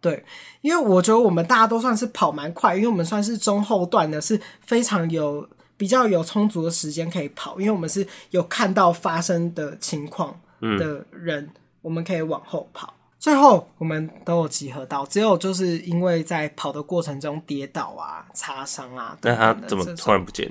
[0.00, 0.24] 对，
[0.62, 10.34] 因为我觉得我们大家都算是跑蛮快，因为我们算是中后段的，是非常有比较有充足的时间可以跑，因为我们是有看到发生的情况
[10.78, 11.50] 的人，嗯、
[11.82, 12.94] 我们可以往后跑。
[13.18, 20.50] 最后我们都有集合到，只有就是因为在跑的过程中跌倒啊、擦伤啊等等，那他怎么突然不见？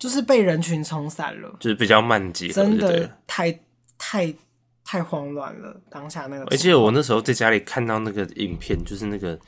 [0.00, 3.56] 就是被人群冲散了，就是比较慢集合，真的太
[3.96, 4.34] 太。
[4.82, 6.44] 太慌乱了，当下那个。
[6.46, 9.38] 而且我那时候在家里看到那个影片，就是那个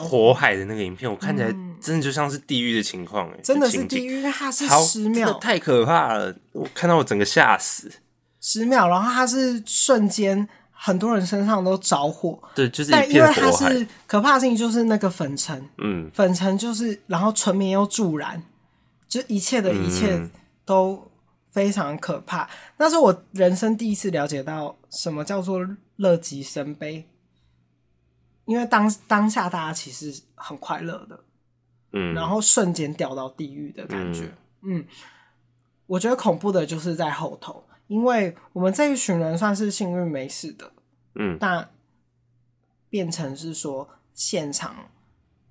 [0.00, 0.34] 火。
[0.34, 7.88] 海的那个影片，我看起来真的就像是地狱的情况哎、欸，真的是地狱，因为它是十秒，太可怕了，我看到我整个吓死。
[8.40, 18.42] 十秒，然后它是瞬间，很多人身上都着火，对，就是但因为它是可怕性，就是那个粉尘，嗯，粉尘就是，然后纯棉又助燃，
[19.10, 20.30] 就一切的一切
[20.64, 20.94] 都。
[20.94, 21.06] 嗯
[21.50, 25.58] 非常可怕，那是我人生第一次了解到什么叫做
[25.96, 27.08] 乐极生悲，
[28.44, 31.24] 因为当当下大家其实很快乐的，
[31.90, 34.32] 嗯，然后瞬间掉到地狱的感觉，
[34.62, 34.86] 嗯，嗯，
[35.86, 40.72] 我觉得恐怖的就是在后头，因为我们这一群人算是幸运没事的，
[41.16, 41.68] 嗯，但
[42.88, 44.88] 变成是说现场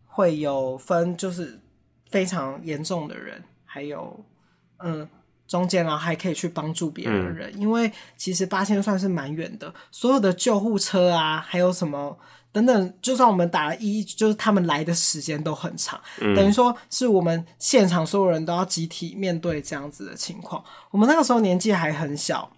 [0.05, 1.59] 会有分，就是
[2.09, 4.25] 非常严重的人，还有
[4.79, 5.07] 嗯。
[5.47, 12.15] 中间然后还可以去帮助别人的人，嗯，因为其实八千算是蛮远的，所有的救护车啊，还有什么
[12.51, 20.63] 等等，就算我们打了一，就是他们来的时间都很长，嗯，等于说是我们现场所有人都要集体面对这样子的情况。
[20.91, 22.51] 我们那个时候年纪还很小，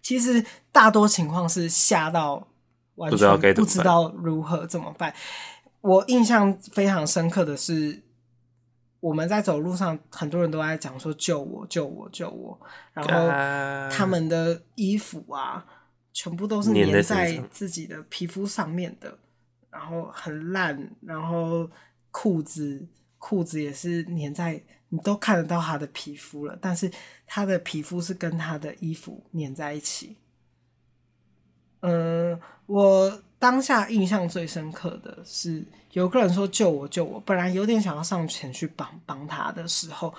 [0.00, 0.42] 其实
[0.72, 2.48] 大多情况是吓到
[2.94, 5.12] 完全不知道如何怎么办。
[5.82, 8.07] 我印象非常深刻的是。
[9.00, 12.58] 我们在走路上，很多人都在讲说救我、救我、救我，
[12.92, 13.28] 然后
[13.96, 15.64] 他们的衣服啊，
[16.12, 19.16] 全部都是粘在自己的皮肤上面的，
[19.70, 21.70] 然后很烂，然后
[22.10, 22.86] 裤子
[23.18, 26.90] 裤子也是粘在，你都看得到他的皮肤了，但是
[27.26, 30.16] 他的皮肤是跟他的衣服粘在一起。
[31.80, 35.64] 嗯，我当下印象最深刻的是。
[35.92, 40.12] 有个人说救我救我，本来有点想要上前去帮帮他的时候，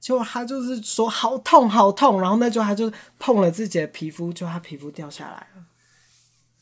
[0.00, 2.90] 结果他就是说好痛好痛，然后那就他就
[3.20, 5.62] 碰了自己的皮肤，就他皮肤掉下来了，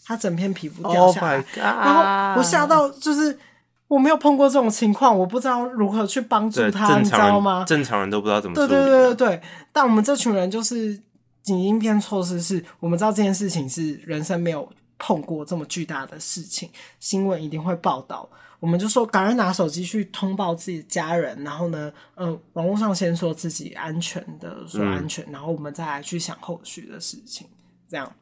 [0.04, 1.94] 他整片皮肤掉下来，oh、然
[2.34, 3.38] 后我吓到，就是
[3.86, 7.64] 我没有碰过这种情况，我不知道如何去帮助他，你知道吗？
[7.66, 8.66] 正常人都不知道怎么做。
[8.66, 9.42] 对对对对对，
[9.72, 10.94] 但我们这群人就是
[11.42, 14.68] 紧急应变措施是，我们知道这件事情是人生没有。
[15.00, 16.70] 碰过这么巨大的事情，
[17.00, 18.28] 新闻一定会报道。
[18.60, 27.48] 我们就说，赶快拿手机去通报自己的家人，然后呢，嗯、呃，网络上先说自己安全的，说安全，嗯、然后我们再来去想后续的事情。
[27.88, 28.14] 这样，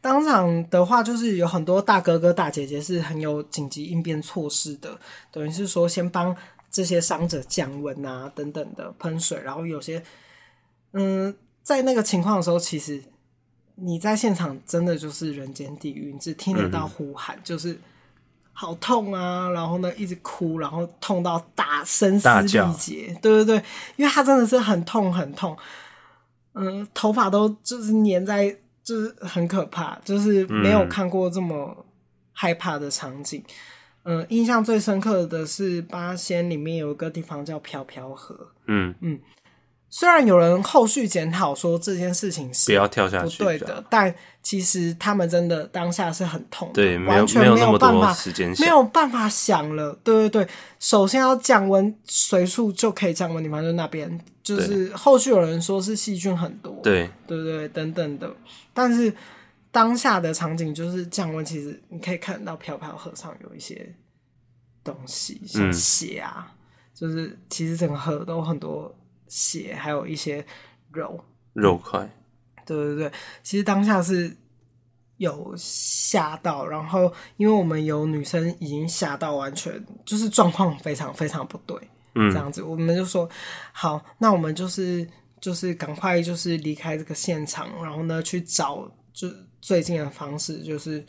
[0.00, 4.96] 当场的话，就是有很多大哥哥大姐姐是很有紧急应变措施的，
[5.32, 6.34] 等于是说先帮
[6.70, 10.00] 这些伤者降温啊，等等的喷水，然后有些，
[10.92, 13.02] 嗯，在那个情况的时候，其实。
[13.80, 17.78] 你在现场真的就是人间地狱，你只听得到呼喊，嗯、就是
[18.52, 23.64] 好痛啊，然后呢一直哭，然后痛到大声嘶力竭，对对对，
[23.96, 25.56] 因为他真的是很痛很痛，
[26.54, 31.86] 嗯，头发都就是粘在，就是很可怕，就是没有看过这么
[32.32, 33.42] 害怕的场景，
[34.02, 38.94] 嗯，印象最深刻的是八仙里面有一个地方叫飘飘河，嗯。
[39.00, 39.20] 嗯。
[39.90, 49.98] 虽然有人后续检讨说这件事情是不要跳下去不对的，但其实他们真的当下是很痛的，对，完全没有办法时间，没有办法想了。
[50.04, 58.30] 对对对，首先要降温，随处就可以降温，地方就那边，就是后续有人说是细菌很多，对对对等等的。
[58.74, 59.12] 但是
[59.70, 63.94] 当下的场景就是降温，其实你可以看到飘飘河上有一些
[64.84, 66.54] 东西，像血啊，嗯、
[66.94, 68.94] 就是其实整个河都很多。
[69.28, 70.44] 血还有一些
[70.90, 71.24] 肉。
[71.54, 72.08] 肉块，
[72.64, 73.12] 对对对，
[73.42, 74.36] 其实当下是
[75.16, 81.76] 有吓到，然后因为我们有女生已经吓到，完全就是状况非常非常不对，
[82.14, 82.62] 嗯，这样子。
[82.62, 83.28] 我们就说
[83.72, 85.08] 好，那我们就是
[85.40, 89.28] 就是赶快就是离开这个现场，然后呢去找就
[89.60, 91.04] 最近的方式，就是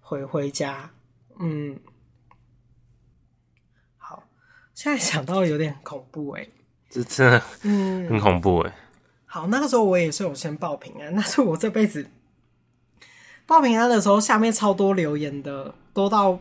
[0.00, 0.90] 回回家，
[1.38, 1.78] 嗯，
[3.98, 4.22] 好，
[4.74, 6.50] 现在想到有点恐怖哎、欸。
[6.92, 7.40] 这真的
[8.10, 8.72] 很恐怖哎、嗯！
[9.24, 12.06] 好，那个时候我也是有先报平安， 那是我这辈子
[13.46, 16.38] 报平安的时候，下面超多留言的，多到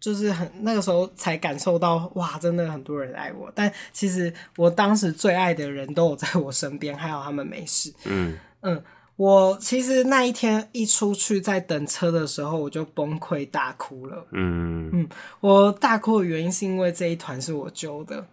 [0.00, 3.52] 就是很那个时候才感受到哇，真的很多人爱我。
[3.54, 7.92] 但其实我当时最爱的人都有在我身边，还好他们没事。
[8.06, 8.82] 嗯嗯。
[9.16, 14.26] 我其实那一天一出去在等车的时候，我就崩溃大哭了。
[14.32, 18.26] 嗯嗯，我大哭的原因是因为这一团是我揪的。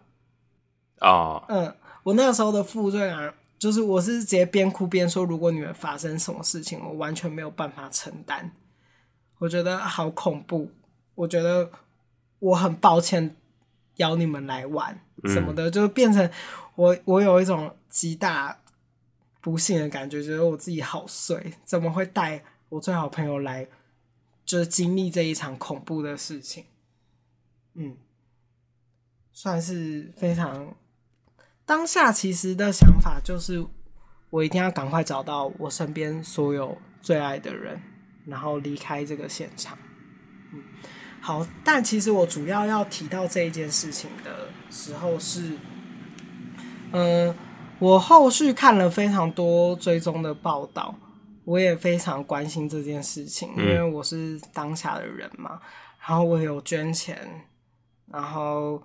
[1.01, 8.51] 哦，嗯，我那时候的负罪感就是我是直接边哭边说，如果你们发生什么事情，我完全没有办法承担。
[9.37, 10.71] 我觉得好恐怖，
[11.15, 11.69] 我觉得
[12.39, 13.35] 我很抱歉
[13.95, 16.29] 邀你们来玩什么的，嗯、就变成
[16.75, 18.57] 我我有一种极大。
[19.41, 23.65] 不幸的感觉，觉得我自己好碎，怎么会带我最好朋友来，
[24.45, 26.65] 就是经历这一场恐怖的事情？
[27.75, 27.95] 嗯，
[29.31, 30.75] 算是非常
[31.69, 33.63] 当下，其实的想法就是，
[34.31, 37.79] 我一定要赶快找到我身边所有最爱的人，
[38.25, 39.77] 然后离开这个现场。
[40.51, 40.63] 嗯，
[41.21, 45.55] 好，但其实我主要要提到这一件事情的时候是，
[46.93, 47.35] 嗯。
[47.77, 50.93] 我后续看了非常多追踪的报道，
[51.45, 55.61] 我也非常关心这件事情，因为我是当下的人嘛。
[56.05, 57.45] 然后我有捐钱，
[58.11, 58.83] 然后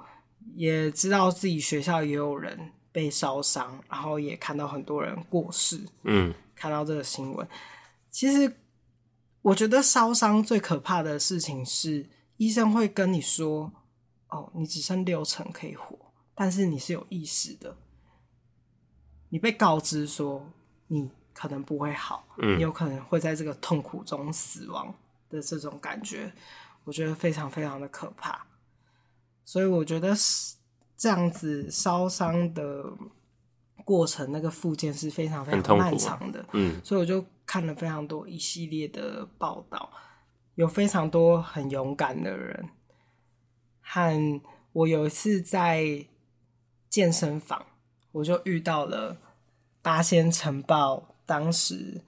[0.55, 5.81] 也知道自己学校也有人被烧伤，然后也看到很多人过世。
[6.05, 7.45] 嗯，看到这个新闻，
[8.09, 8.57] 其实
[9.43, 13.73] 我觉得烧伤最可怕的事情是，医生会跟你说
[14.31, 15.99] ：“哦，你只剩六成可以活，
[16.37, 17.77] 但是你是有意识的。”
[19.31, 20.49] 你被告知说
[20.87, 24.95] 你可能不会好，嗯，你有可能会在这个痛苦中死亡
[25.29, 26.33] 的这种感觉，
[26.85, 28.47] 我觉得非常非常的可怕。
[29.45, 30.55] 所以我觉得是
[30.97, 32.85] 这样子烧伤的
[33.85, 39.91] 过程，那个复健是非常非常漫长的，嗯，所以我就看了非常多一系列的报道，
[40.55, 42.69] 有非常多很勇敢的人，
[43.81, 44.41] 和
[44.73, 46.07] 我有一次在
[46.89, 47.67] 健身房，
[48.13, 49.19] 我就遇到了。
[49.83, 52.01] 八仙尘爆当时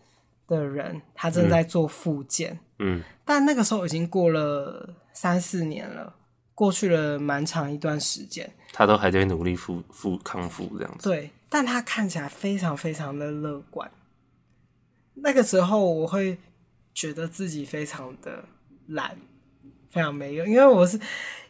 [0.47, 6.17] 的人，他正在做复健，嗯，但那个时候已经过了三四年了，
[6.55, 11.09] 过去了蛮长一段时间，他都还在努力复复康复这样子。
[11.09, 13.91] 对，但他看起来非常非常的乐观。
[15.15, 16.37] 那个时候我会
[16.93, 18.45] 觉得自己非常的
[18.89, 19.17] 懒，
[19.91, 21.01] 非常没用，因为我是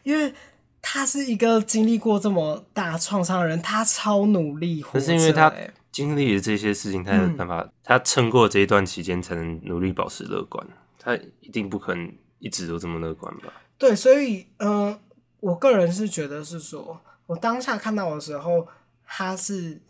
[0.05, 0.33] 因为
[0.81, 5.53] 他是一个经历过这么大创伤的人，他超努力可是因为他。
[5.93, 10.63] 经历了这些事情，他有办法，嗯、他撑过这一段期间，才能努力保持乐观。
[10.99, 13.51] 他一定不可能一直都这么乐观吧？
[13.79, 15.01] 对，所以，嗯、呃，
[15.41, 18.67] 我个人是觉得是说，我当下看到的时候，
[19.05, 19.81] 他是。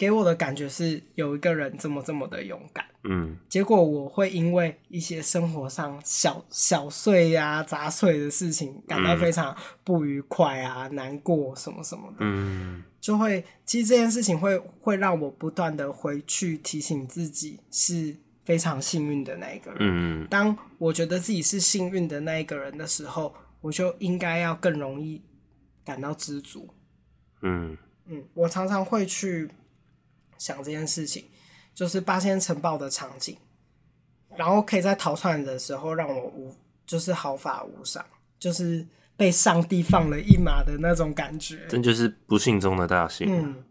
[0.00, 18.16] 给我的感觉是有一个人这么这么的勇敢，嗯，结果我会因为一些生活上小小碎呀、杂碎的事情感到非常不愉快啊、嗯、难过什么什么的，嗯，就会其实这件事情会会让我不断的回去提醒自己是
[18.46, 25.20] 非常幸运的那一个人，嗯，当我觉得自己是幸运的那一个人的时候，我就应该要更容易
[25.84, 26.66] 感到知足，
[27.42, 27.76] 嗯
[28.06, 29.50] 嗯，我常常会去。
[30.38, 31.26] 想这件事情，
[31.74, 33.36] 就是八仙城爆的场景，
[34.38, 38.02] 然后可以在逃窜的时候让我无，就是毫发无伤，
[38.38, 38.88] 就是
[39.18, 41.66] 被上帝放了一马的那种感觉。
[41.68, 43.26] 这就是不幸中的大幸。
[43.30, 43.62] 嗯，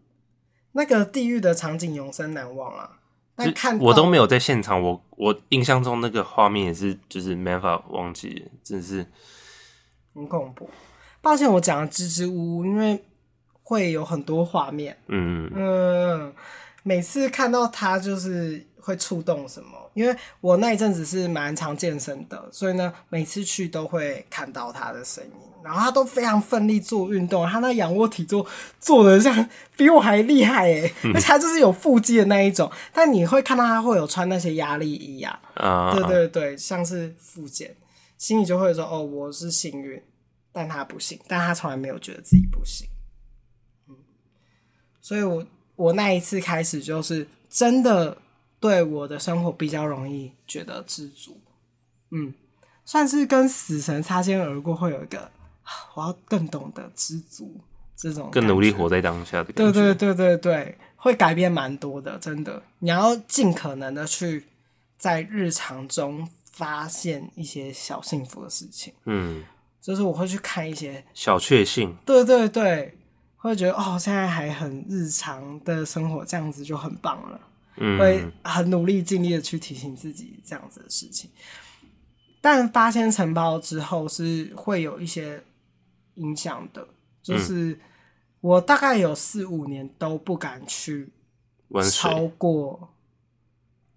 [0.70, 3.00] 那个地狱的场景永生难忘啊！
[3.34, 9.04] 但看我都没有在现场，我我印象中那个画面也是，就是没办法忘记，真是
[10.14, 10.70] 很恐怖。
[11.20, 13.04] 抱歉，我讲的支支吾吾，因为。
[13.70, 15.48] 会有很多画面，嗯。
[15.54, 16.32] 嗯，
[16.82, 25.30] 每次看到他就是会触动什么，因为我那一阵子是蛮常健身的，所以呢，每次去都会看到他的身影，
[25.62, 28.44] 然后他都非常奋力做运动，他那仰卧体坐
[28.80, 35.94] 做的像比我还厉害诶，嗯、而且他就是有腹肌的那一种，但你会看到他会有穿那些压力衣啊，啊。
[35.94, 37.76] 对对对，像是复健，
[38.18, 40.02] 心里就会说哦，我是幸运，
[40.50, 42.88] 但他不幸，但他从来没有觉得自己不幸。
[45.10, 45.44] 所以我
[45.74, 48.16] 我那一次开始就是真的
[48.60, 51.36] 对我的生活比较容易觉得知足，
[52.10, 52.32] 嗯，
[52.84, 55.28] 算是跟死神擦肩而过，会有一个
[55.96, 57.60] 我要更懂得知足
[57.96, 59.72] 这种，更努力活在当下的感觉。
[59.72, 62.62] 对对对对对，会改变蛮多的，真的。
[62.78, 64.44] 你要尽可能的去
[64.96, 69.42] 在日常中发现一些小幸福的事情，嗯，
[69.80, 72.96] 就是我会去看一些小确幸，对对对。
[73.40, 77.40] 会觉得哦，现在还很日常的生活，这样子就很棒了。
[77.76, 81.30] 嗯，会很努力尽力的去提醒自己这样子的事情。
[82.42, 85.42] 但八仙承包之后是会有一些
[86.16, 86.86] 影响的，
[87.22, 87.78] 就是
[88.40, 91.10] 我大概有四五年都不敢去
[91.90, 92.92] 超过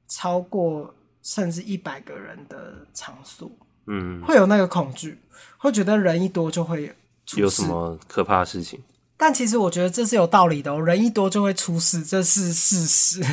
[0.08, 3.52] 超过甚至一百个人的场所，
[3.88, 5.18] 嗯，会有那个恐惧，
[5.58, 6.96] 会觉得人一多就会
[7.36, 8.82] 有什么可怕的事情。
[9.24, 13.24] 但其实我觉得这是有道理的哦，人一多就会出事，这是事实。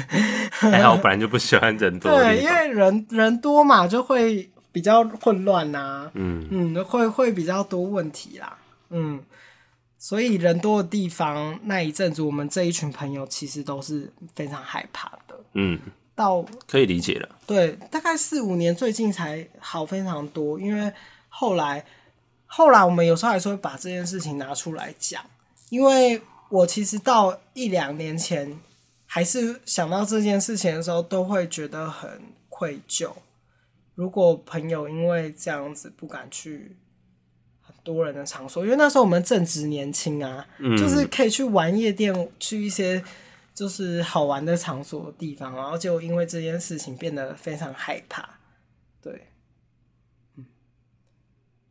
[0.53, 2.13] 还好，我本来就不喜欢人多。
[2.13, 6.09] 对，因为人人多嘛，就会比较混乱呐。
[6.15, 8.57] 嗯嗯，会会比较多问题啦。
[8.91, 9.21] 嗯，
[9.99, 15.35] 所以人多的地方那一阵子，我们这一群朋友其实都是非常害怕的。
[15.55, 15.77] 嗯，
[16.15, 17.29] 到可以理解了。
[17.49, 20.61] 对，大概四五年，最近才好非常多。
[20.61, 20.93] 因为
[21.29, 21.85] 后来
[22.47, 25.21] 后来，我们有时候还是会把这件事情拿出来讲。
[25.71, 28.59] 因为我其实到一两年前，
[29.07, 33.11] 还是想到这件事情的时候，都会觉得很愧疚。
[33.95, 36.77] 如果朋友因为这样子不敢去
[37.61, 43.03] 很多人的场所，因为那时候我们正值年轻啊，嗯，就是可以去玩夜店，去一些
[43.55, 48.29] 就是好玩的场所的地方，然后就因为这件事情变得非常害怕，
[49.01, 49.29] 对。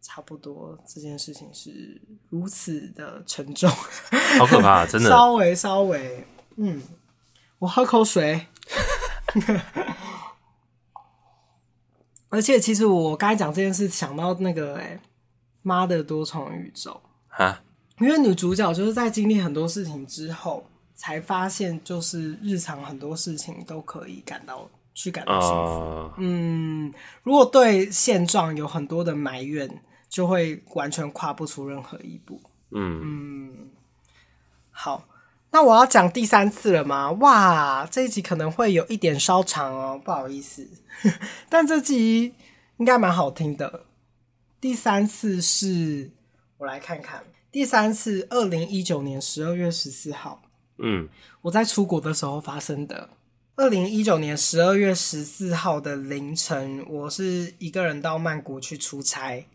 [0.02, 3.70] 差不多这件事情是如此的沉重，
[4.40, 5.10] 好可怕，真的。
[5.10, 6.26] 稍微稍微，
[6.56, 6.82] 嗯，
[7.60, 8.48] 我喝口水。
[12.30, 15.00] 而且，其实我刚才讲这件事，想到那个哎，
[15.62, 17.62] 妈的多重宇宙哈，
[18.00, 25.54] 因为女主角就是在经历很多事情之后，才发现就是日常很多事情都可以感到去感到幸福。
[25.56, 26.14] Uh...
[26.20, 26.94] 嗯，
[27.24, 29.70] 如果对现状有很多的埋怨。
[30.10, 32.42] 就会完全跨不出任何一步。
[32.72, 33.70] 嗯嗯，
[34.72, 35.08] 好，
[35.52, 37.12] 那我要讲第三次了吗？
[37.14, 40.68] 哇，这一集可能会有一点稍长哦，不好意思。
[41.48, 42.34] 但这集
[42.78, 43.86] 应该蛮好听的。
[44.60, 46.12] 第三次是，
[46.58, 50.42] 我来看看，第三次，二零一九年十二月十四号，
[50.78, 51.08] 嗯，
[51.44, 53.12] 我在出国的时候发生的。
[53.56, 59.46] 二零一九年十二月十四号的凌晨，我是一个人到曼谷去出差。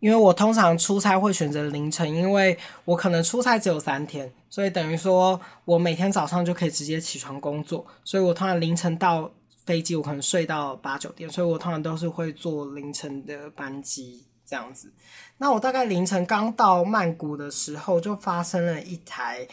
[0.00, 9.30] 因为我通常出差会选择凌晨，因为我可能出差只有三天，所以等于说我每天早上就可以直接起床工作，所以我通常凌晨到
[9.64, 14.92] 飞机，我可能睡到八九点，所以我通常都是会坐凌晨的班机这样子。
[15.38, 19.46] 那我大概凌晨刚到曼谷的时候，就发生了一台。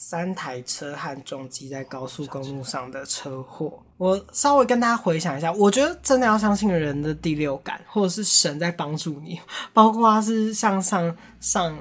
[0.00, 9.40] 三台车和撞击在高速公路上的车祸，我稍微跟大家回想一下，我觉得真的要相信人的第六感，或者是神在帮助你，
[9.72, 11.76] 包括是像上上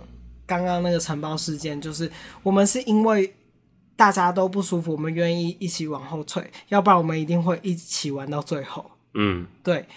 [0.48, 2.12] 刚刚那个承包事件，就是
[2.42, 3.32] 我们是因为
[3.96, 8.84] 大家都不舒服，我们愿意一起往后退，要不然我们一定会一起玩到最后。
[9.14, 9.88] 嗯，对，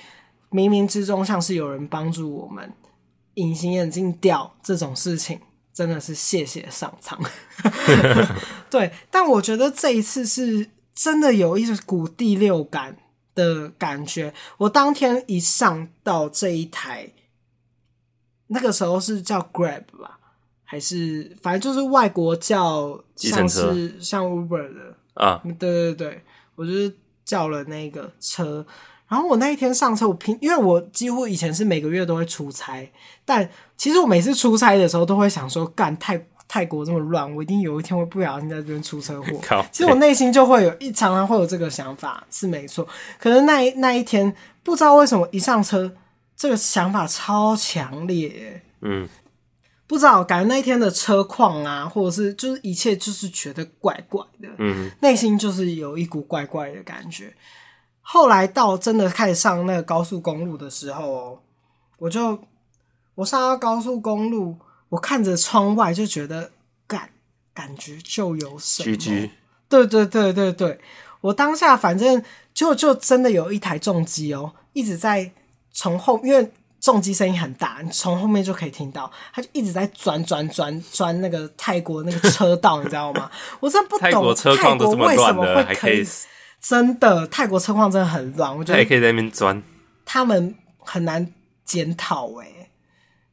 [0.50, 2.70] 冥冥之中像是有人帮助我们，
[3.36, 5.40] 隐形眼镜掉这种事情。
[5.72, 7.18] 真的是谢谢上苍，
[8.68, 12.98] 对，但我觉得这一次是真的有一股第六感
[13.34, 14.34] 的感觉。
[14.58, 17.10] 我当天一上到这一台，
[18.48, 20.18] 那个时候是叫 Grab 吧，
[20.64, 25.40] 还是反正就是外国叫像是像 Uber 的啊？
[25.44, 26.24] 对对对，
[26.56, 26.94] 我就是
[27.24, 28.66] 叫了那个车。
[29.10, 32.88] 然后我那一天上车，我平因为我几乎以前是每个月都会出差，
[33.24, 39.40] 但其实我每次出差的时候都会想说，干泰泰国这么乱，我一定有一天会不小心在这边出车祸。
[39.72, 42.86] 其实我内心就会有一常常会有这个想法，是没错。
[43.18, 44.32] 可是那一那一天
[44.62, 45.92] 不知道为什么一上车，
[46.36, 49.08] 这个想法超强烈，嗯，
[49.88, 57.34] 不知道感觉那一天的车况啊，或者是就是一切就是觉得怪怪的，嗯，内心就是有一股怪怪的感觉。
[58.12, 61.38] 后来到真的开始上那个高速公路的时候哦，
[61.96, 62.36] 我就
[63.14, 64.56] 我上到高速公路，
[64.88, 66.50] 我看着窗外就觉得
[66.88, 67.10] 感
[67.54, 69.30] 感觉就有什么，
[69.68, 70.80] 对对对对对，
[71.20, 72.20] 我当下反正
[72.52, 75.30] 就就真的有一台重机哦，一直在
[75.70, 83.30] 从后，因为重机声音很大，你从后面就可以听到，它就一直在转转转转那个泰国那个车道，你知道吗？
[83.60, 86.04] 我真不懂 泰国车况都这么乱的，还可以。
[86.60, 89.62] 真的，泰国车况真的很乱，我觉得他也可以在那边钻。
[90.04, 91.32] 他们很难
[91.64, 92.70] 检讨诶，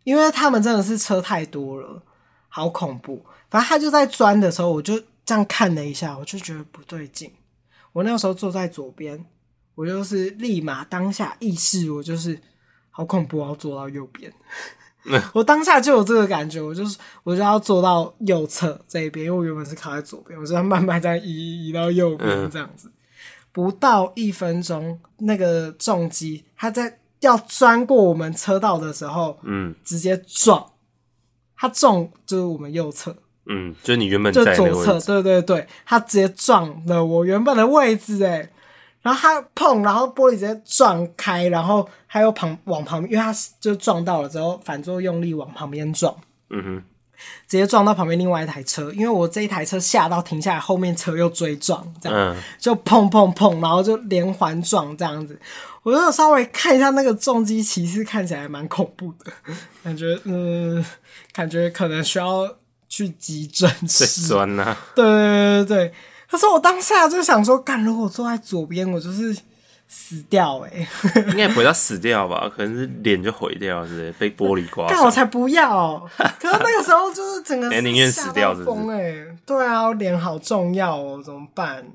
[0.04, 2.02] 因为他们真的是车太多了，
[2.48, 3.26] 好恐怖。
[3.50, 7.32] 反正他就在钻的时候，我就这样看了一下，我就觉得不对劲。
[7.94, 9.26] 我那个时候坐在左边，
[9.76, 12.40] 我就是立马当下意识，我就是
[12.90, 14.32] 好恐怖，我要坐到右边。
[15.34, 22.92] 我当下就有这个感觉，我就是我就要坐到右侧这一边，因为我原本是靠在左边，我就要慢慢这样移移到右边这样子。
[23.58, 30.74] 嗯、不到一分钟，那个重机它在要钻过我们车道的时候，嗯，直接撞，
[31.58, 33.16] 它撞就是我们右侧。
[33.50, 38.52] 嗯，就是你原本就左侧，对对对，他直接撞了我原本的位置，哎，
[39.02, 46.14] 然后他碰，然后玻璃直接撞开，然后他又旁往旁边，因为他就撞到了之后反作用力往旁边撞，
[46.50, 46.84] 嗯哼，
[47.48, 55.40] 直接撞到旁边另外一台车，因为我这一台车吓到停下来，后面车又追撞，这样，嗯、就砰砰砰，然后就连环撞这样子，
[55.84, 59.32] 我就稍微看一下那个重机骑士，看起来蛮恐怖的，
[59.84, 60.86] 感觉嗯，
[61.34, 62.56] 感觉可能需要。
[62.90, 64.74] 去急诊室，酸呐！
[64.96, 65.94] 对对对对，
[66.32, 69.38] 可是我当下就想说，干，如果我坐在左边，我就是
[69.88, 70.88] 死掉哎、欸！
[71.32, 72.52] 应该不会要死掉吧？
[72.54, 74.12] 可能是脸就毁掉，是？
[74.20, 74.86] 被玻璃刮。
[74.90, 75.98] 但，我才不要！
[76.40, 79.26] 可是那个时候就是整个宁愿死掉，疯哎！
[79.46, 81.86] 对啊，脸好重要哦，怎么办？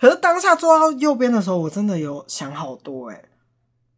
[0.00, 3.22] 可是当下坐到右边的时候，我真的有想好多哎。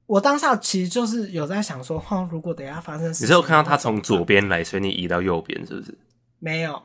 [0.07, 5.97] 我当下其实就是有在想说，哈，如果等一下发生你是有看到他从左边来，所以你移到右边，是不是？
[6.39, 6.83] 没有，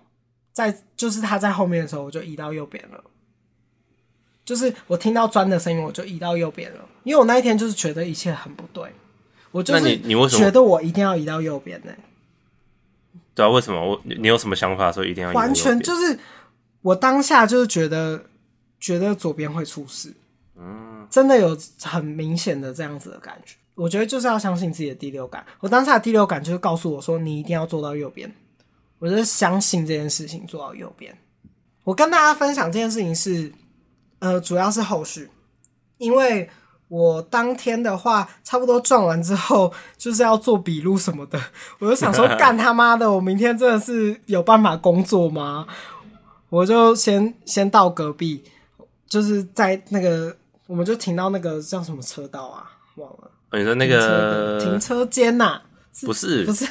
[0.51, 3.03] 在就是他在后面的时候，我就移到右边了。
[4.45, 6.79] 就是我听到砖的声音，我就移到右边了。
[7.03, 8.91] 因为我那一天就是觉得一切很不对，
[9.51, 11.91] 我就是你你为什么觉得我一定要移到右边呢？
[13.35, 15.35] 对啊，为什么我你有什么想法说一定要移？
[15.35, 16.17] 完全就是
[16.81, 18.23] 我当下就是觉得
[18.79, 20.13] 觉得左边会出事。
[20.55, 23.55] 嗯，真的有很明显的这样子的感觉。
[23.75, 25.43] 我觉得就是要相信自己的第六感。
[25.59, 28.31] 我当下的第六感就是告诉我说，你一定要做到右边。
[28.99, 31.17] 我就是相信这件事情，做到右边。
[31.83, 33.51] 我跟大家分享这件事情是，
[34.24, 35.30] 呃，主要是后续，
[35.97, 36.49] 因为
[36.88, 41.38] 我当天的话，差不多撞完之后，就是要做笔录什么的。
[41.80, 45.67] 我就想说， 干他妈的，我明天真的是有办法工作吗？
[46.49, 48.43] 我就先先到隔壁，
[49.07, 50.36] 就是在那个。
[50.65, 52.63] 我们就停到那个叫什么车道啊？
[52.95, 53.30] 忘了。
[53.51, 55.59] 你说那个停车间呐？
[56.03, 56.65] 不是，不是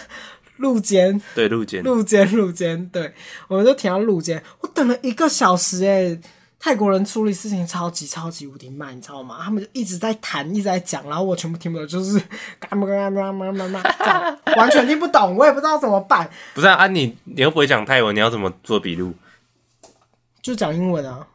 [0.56, 1.20] 路肩。
[1.34, 2.88] 对，路肩，路肩，路肩。
[2.88, 3.14] 对，
[3.48, 4.42] 我们就停到路肩。
[4.60, 6.18] 我等了一个小时诶，
[6.64, 9.40] 泰国人处理事情超级超级无敌慢，你知道吗？
[9.42, 12.22] 他们就一直在谈，一直在讲，然后我全部听不懂，就是
[12.60, 13.82] 嘎嘛嘎嘛嘛嘛嘛，
[14.56, 16.30] 完全听不懂，我也不知道怎么办。
[16.54, 19.12] 不是啊，啊你你又不会讲泰文，你要怎么做笔录？
[20.40, 21.26] 就讲英文啊。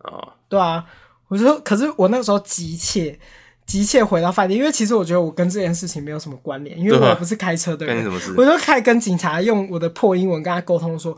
[0.00, 0.84] 哦，对啊。
[1.28, 3.18] 我就说，可是我那个时候急切、
[3.64, 8.06] 急切回到饭店，因为其实我觉得我跟这件事情没有什么关联，因为我不是开车的人。
[8.36, 11.16] 我就开始跟警察用我的破英文跟他沟通说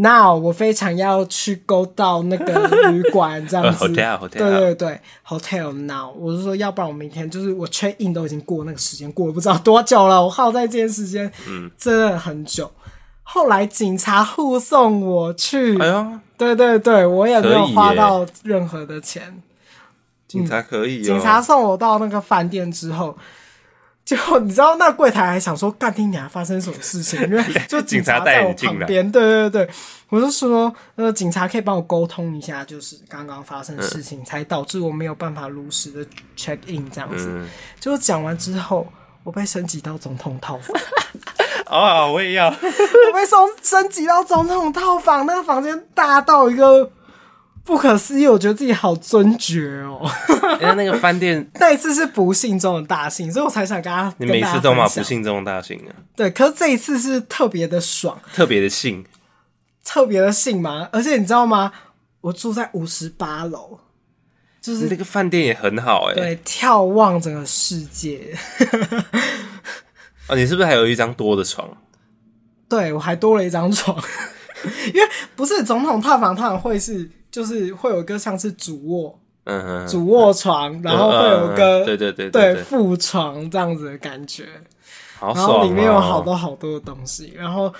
[0.00, 3.84] ：“Now，我非常要去 go 到那个旅馆这样子。
[3.86, 6.12] ”Hotel，Hotel，对对对，Hotel Now。
[6.16, 12.70] 我是说，要不然我明天就是我 check in 都已经过那个时间，过了不知道多久了，我耗在这件时间，嗯，真的很久。
[13.22, 19.42] 后来警察护送我去，哎呀，对对对，我也没有花到任何的钱。
[20.26, 23.16] 警察可以、哦嗯，警察送我到那个饭店之后，
[24.04, 27.20] 就你知道那柜台还想说，干听你还发生什么事情？
[27.22, 29.70] 因为 就警察在我旁边，对对对，
[30.08, 37.26] 我就说，呃，警察可以帮我沟通一下，就是刚刚发生的事情，嗯、才导致我没有办法如实的 check in 这样子。
[37.28, 37.48] 嗯、
[37.78, 38.86] 就讲完之后，
[39.22, 40.76] 我被升级到总统套房。
[41.70, 42.48] 哦，我也要。
[42.50, 46.90] 我被升升级到总统套房，那个房间大到一个
[47.64, 50.10] 不可思议，我觉得自己好尊爵哦。
[50.60, 54.12] 哎，那个饭店 那一次是不幸中的大幸，所以我才想跟他。
[54.18, 55.94] 你每次都嘛不幸中的大幸啊？
[56.16, 59.04] 对，可是这一次是特别的爽，特别的幸，
[59.84, 60.88] 特别的幸嘛。
[60.92, 61.72] 而且你知道吗？
[62.22, 63.78] 我住在五十八楼，
[64.60, 68.36] 就是那个饭店也很好哎、欸，对，眺望整个世界。
[70.28, 71.68] 哦，你是不是还有一张多的床？
[72.68, 73.96] 对，我还多了一张床，
[74.92, 84.46] 因为不是总统套房，它会是就是会有一个像是主卧，嗯哼，主卧床，然后会有个对对对对副床这样子的感觉，
[85.20, 87.72] 然后里面有好多好多的东西，然后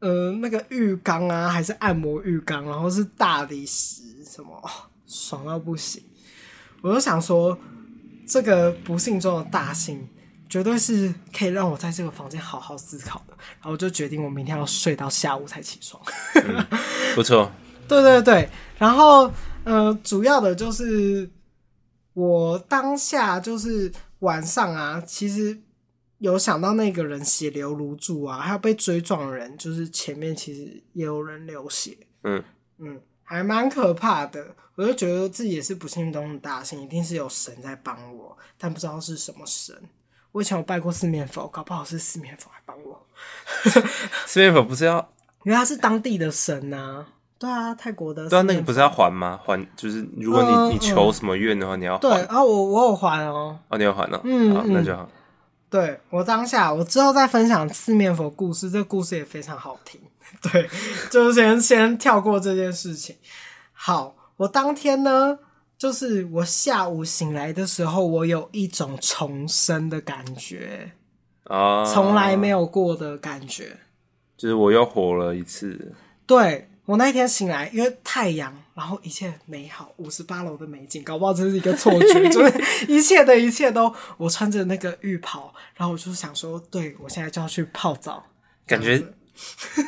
[0.00, 4.62] 呃那个浴缸啊，还是按摩浴缸，然后是大理石什么，
[5.06, 6.02] 爽到不行，
[6.82, 7.56] 我就想说
[8.26, 10.08] 这个不幸中的大幸。
[10.48, 16.00] 绝对是可以让我在这个房间好好思考的，然后我就决定我明天要睡到下午才起床。
[16.36, 16.64] 嗯、
[17.16, 17.50] 不错，
[17.88, 19.30] 对对对，然后
[19.64, 21.28] 呃，主要的就是
[22.12, 25.58] 我当下就是晚上啊，其实
[26.18, 32.42] 有想到那个人血流如注啊，还有被追撞的人，就是前面其实也有人流血，嗯
[32.78, 34.54] 嗯，还蛮可怕的。
[34.76, 39.74] 我就觉得自己也是不幸中的大幸，一定是有神在帮我，但不知道是什么神。
[40.32, 43.06] 我以前有拜过四面佛，搞不好是四面佛来帮我。
[44.26, 44.98] 四面佛不是要，
[45.44, 47.08] 因为他是当地的神呐、啊。
[47.38, 48.28] 对啊，泰国的。
[48.28, 49.38] 对啊，那个不是要还吗？
[49.44, 52.00] 还就是如果你、嗯、你求什么愿的话，你要还。
[52.00, 53.58] 对，啊我我有还哦。
[53.68, 54.20] 哦，你有还哦。
[54.24, 55.06] 嗯，好，那就好。
[55.68, 60.00] 对，我当下，我之后再分享四面佛故事，这个故事也非常好听。
[60.50, 60.66] 对，
[61.10, 63.14] 就先先跳过这件事情。
[63.72, 65.38] 好，我当天呢，
[65.76, 70.92] 就是我下午醒来的时候，我有一种重生的感觉
[71.44, 73.76] 啊，从来没有过的感觉，
[74.38, 75.92] 就是我又活了一次。
[76.26, 76.70] 对。
[76.86, 88.24] 我那一天醒来，因为太阳，然后一切美好，五十八楼的美景，搞不好这是一个错觉，就是 一切的一切都，我穿着那个浴袍，然后我就想说，对，我现在就要去泡澡，
[88.68, 89.02] 感觉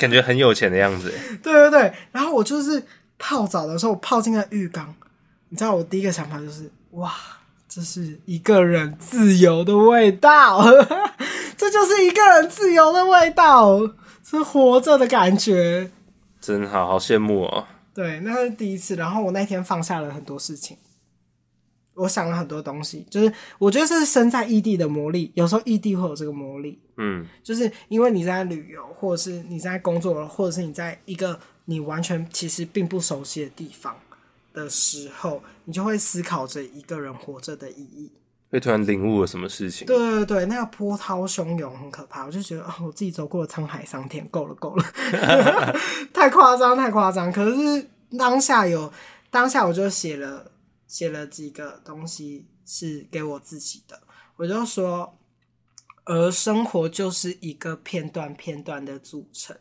[0.01, 1.15] 感觉很有钱的样子。
[1.41, 2.85] 对对对，然后我就是
[3.17, 4.93] 泡澡的时候，我泡进了浴缸，
[5.51, 7.15] 你知道我第一个想法就是，哇，
[7.69, 10.65] 这是一个人自由的味道，
[11.57, 13.79] 这就是一个人自由的味道，
[14.29, 15.93] 是活着的感觉。
[16.41, 17.67] 真好，好羡慕哦！
[17.93, 18.95] 对，那是第一次。
[18.97, 20.77] 然后我那天放下了很多事情，
[21.95, 23.05] 我想了很多东西。
[23.11, 26.79] 就是我觉得这是身在异地的魔力，有时候异地会有这个魔力。
[26.97, 33.97] 嗯，就是因为你在旅游，或者是你在工作，或者是你在一个你完全其实并不熟悉的地方
[34.53, 38.13] 的时候，你就会思考着一个人活着的意义。
[38.51, 39.87] 会突然领悟了什么事情？
[39.87, 44.85] 对对对，那个波涛汹涌很可怕，我就觉得哦，我自己走过了沧海桑田，够了够了，
[46.15, 47.31] 太夸张太夸张。
[47.31, 47.87] 可是
[48.17, 48.91] 当下有
[49.31, 50.51] 当下，我就写了
[50.87, 54.01] 写了几个东西是给我自己的，
[54.37, 55.19] 我就说，
[56.05, 59.55] 而生活就是一个片段片段的组成。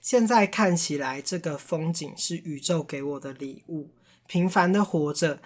[0.00, 3.90] 现在看起来，这个风景是宇宙给我的礼物，
[4.26, 5.38] 平凡的活着，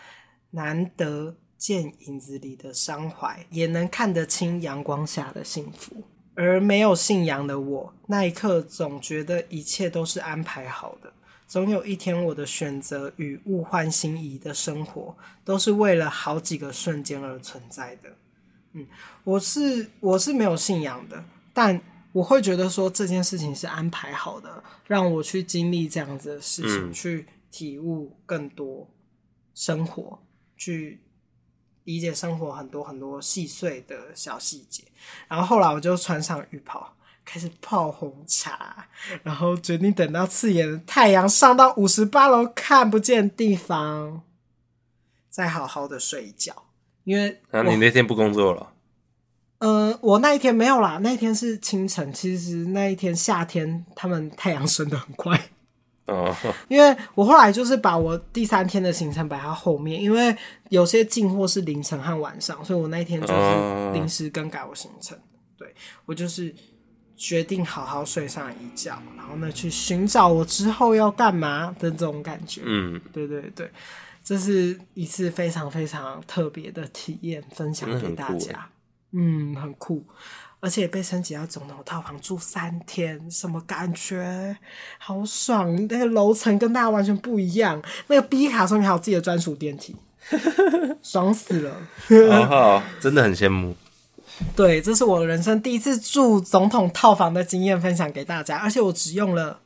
[0.52, 1.36] 难得。
[1.56, 6.02] 见影子里的伤怀，也能看得清阳光下的幸福。
[6.34, 11.10] 而没有信仰的我，那一刻总觉得一切都是安排好的。
[11.48, 18.10] 总有一天，我的选择与物换星移的生活，都是为了好几个瞬间而存在的。
[18.72, 18.86] 嗯，
[19.24, 21.80] 我是我是没有信仰的，但
[22.12, 28.86] 我会觉得说这件事情是安排好的，让我去经历这样子的事情，嗯、去体悟更多
[29.54, 30.22] 生活，
[30.58, 31.00] 去。
[31.86, 34.84] 理解生活很多很多细碎的小细节，
[35.26, 38.86] 然后后来我就穿上浴袍，开始泡红茶，
[39.22, 44.22] 然后决定等到刺眼的太阳上到五十八楼看不见地方，
[45.30, 46.64] 再好好的睡一觉。
[47.04, 48.72] 因为啊，你那天不工作了？
[49.58, 52.12] 呃，我那一天没有啦，那一天是清晨。
[52.12, 55.50] 其实那一天夏天，他们太阳升的很快。
[56.06, 56.34] 哦，
[56.68, 60.34] 因为我后来就是把我第三天的行程摆到后面，因为
[60.68, 65.18] 有些进货是凌晨和晚上，所以我那一天就是临时更改我行程。
[65.58, 66.54] 对，我就是
[67.16, 72.62] 决定好好睡上一觉，然后呢去寻找我之后要干嘛的这种感觉。
[72.64, 73.70] 嗯，对对对，
[74.22, 78.68] 这是一次非常非常特别的体验，分享给大家。
[79.12, 80.04] 嗯，很酷。
[80.66, 84.56] 而且被升级到总统套房住三天，什么感觉？
[84.98, 85.72] 好爽！
[85.86, 87.80] 那个楼层跟大家完全不一样。
[88.08, 89.94] 那个 B 卡上面还有自己的专属电梯，
[91.04, 91.72] 爽死了！
[92.32, 93.76] 好好，真的很羡慕。
[94.56, 98.56] 对，这是我人生第一次住总统套房的经验，分享给大家。
[98.56, 99.60] 而且我只用了，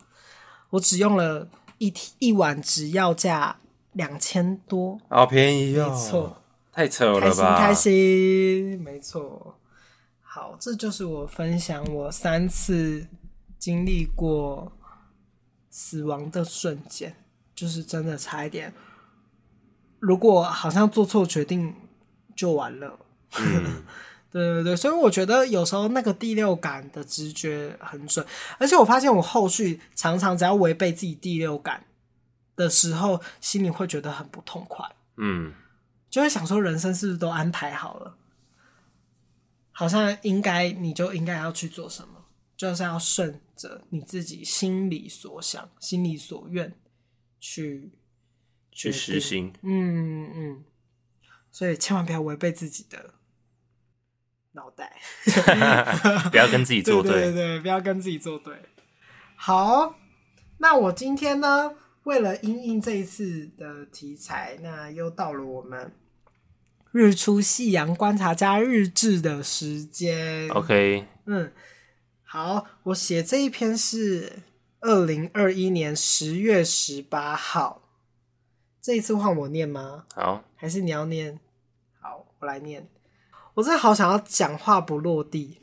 [0.69, 1.49] 我只用了
[1.79, 3.57] 一一晚，只要价
[3.95, 5.89] 两千多，好便宜哦！
[5.89, 6.37] 没错，
[6.71, 7.59] 太扯了吧？
[7.59, 7.91] 开心，
[8.69, 9.57] 开心，没错。
[10.33, 13.05] 好，这就是我分享我三次
[13.59, 14.71] 经历过
[15.71, 17.13] 死亡的瞬间，
[17.53, 18.73] 就是真的差一点，
[19.99, 21.75] 如果好像做错决定
[22.37, 22.97] 就完了。
[23.41, 23.83] 嗯、
[24.31, 28.25] 对对对，所以我觉得有时候那个第六感的直觉很准，
[28.59, 31.85] 而且我发现我后续常常只要违背自己第六感
[32.55, 34.89] 的时候，心里会觉得很不痛快。
[35.17, 35.53] 嗯，
[36.09, 38.15] 就会想说人生是不是都安排好了？
[39.81, 46.71] 好像应该，你就应该要去做什么，就是要顺着你自己心里所想、心里所愿
[47.41, 47.91] 去
[48.71, 49.51] 去实行。
[49.63, 50.65] 嗯嗯，
[51.51, 53.15] 所以千万不要违背自己的
[54.53, 55.01] 脑袋，
[56.31, 57.13] 不要跟自己作对。
[57.33, 58.55] 对对对，不要跟自己作对。
[59.35, 59.99] 好，
[60.59, 65.91] 那我今天呢，为了因应这一次的题材，那又到了我们。
[66.93, 71.53] 日出夕阳观察家日志的时间，OK，嗯，
[72.25, 74.43] 好，我写这一篇是
[74.81, 77.83] 二零二一年十月十八号，
[78.83, 80.07] 这一次换我念吗？
[80.15, 81.39] 好，还是你要念？
[82.01, 82.89] 好，我来念。
[83.55, 85.61] 我真的好想要讲话不落地。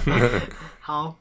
[0.80, 1.16] 好，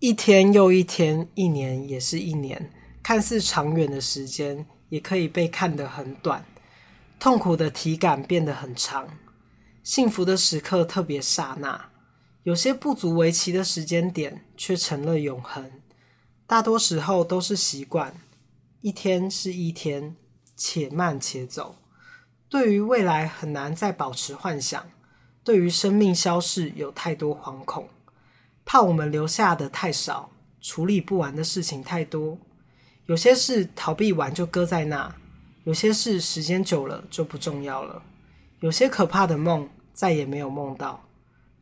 [0.00, 6.44] 一天又一天，一年也是一年，看似长远的时间，也可以被看得很短。
[7.22, 9.08] 痛苦的体感变得很长，
[9.84, 11.90] 幸福的时刻特别刹那。
[12.42, 15.70] 有些不足为奇的时间点，却成了永恒。
[16.48, 18.12] 大多时候都是习惯，
[18.80, 20.16] 一天是一天，
[20.56, 21.76] 且慢且走。
[22.48, 24.90] 对于未来很难再保持幻想，
[25.44, 27.88] 对于生命消逝有太多惶恐，
[28.64, 32.36] 怕我们留下的太少，处理不完的事情太多。
[33.06, 35.14] 有些事逃避完就搁在那，
[35.64, 38.02] 有些事时间久了就不重要了。
[38.60, 41.04] 有些可怕的梦再也没有梦到。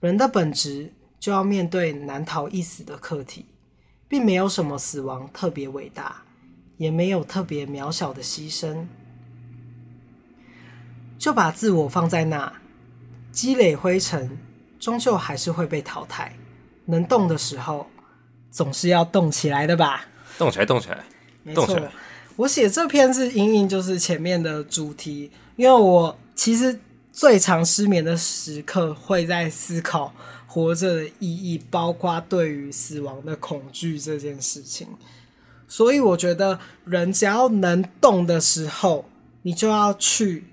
[0.00, 3.46] 人的本质就要面对难逃一死的课题，
[4.08, 6.22] 并没有什么死亡特别伟大，
[6.78, 8.86] 也没有特别渺小的牺牲。
[11.18, 12.50] 就把自我放在那，
[13.30, 14.38] 积累灰尘，
[14.78, 16.34] 终究还是会被淘汰。
[16.86, 17.90] 能动的时候，
[18.50, 20.06] 总是要动起来的吧？
[20.38, 21.04] 动起来，动起来，
[21.42, 21.66] 没错。
[21.66, 21.92] 动起来。
[22.40, 26.80] 我写这篇是因应就是前面的主题，因为我其实。
[27.12, 30.14] 最常失眠的时刻，会在思考
[30.46, 34.86] 活着的意义，包括对于死亡的恐惧这件事情。
[35.66, 39.04] 所以我觉得，人只要能动的时候，
[39.42, 40.44] 你就要去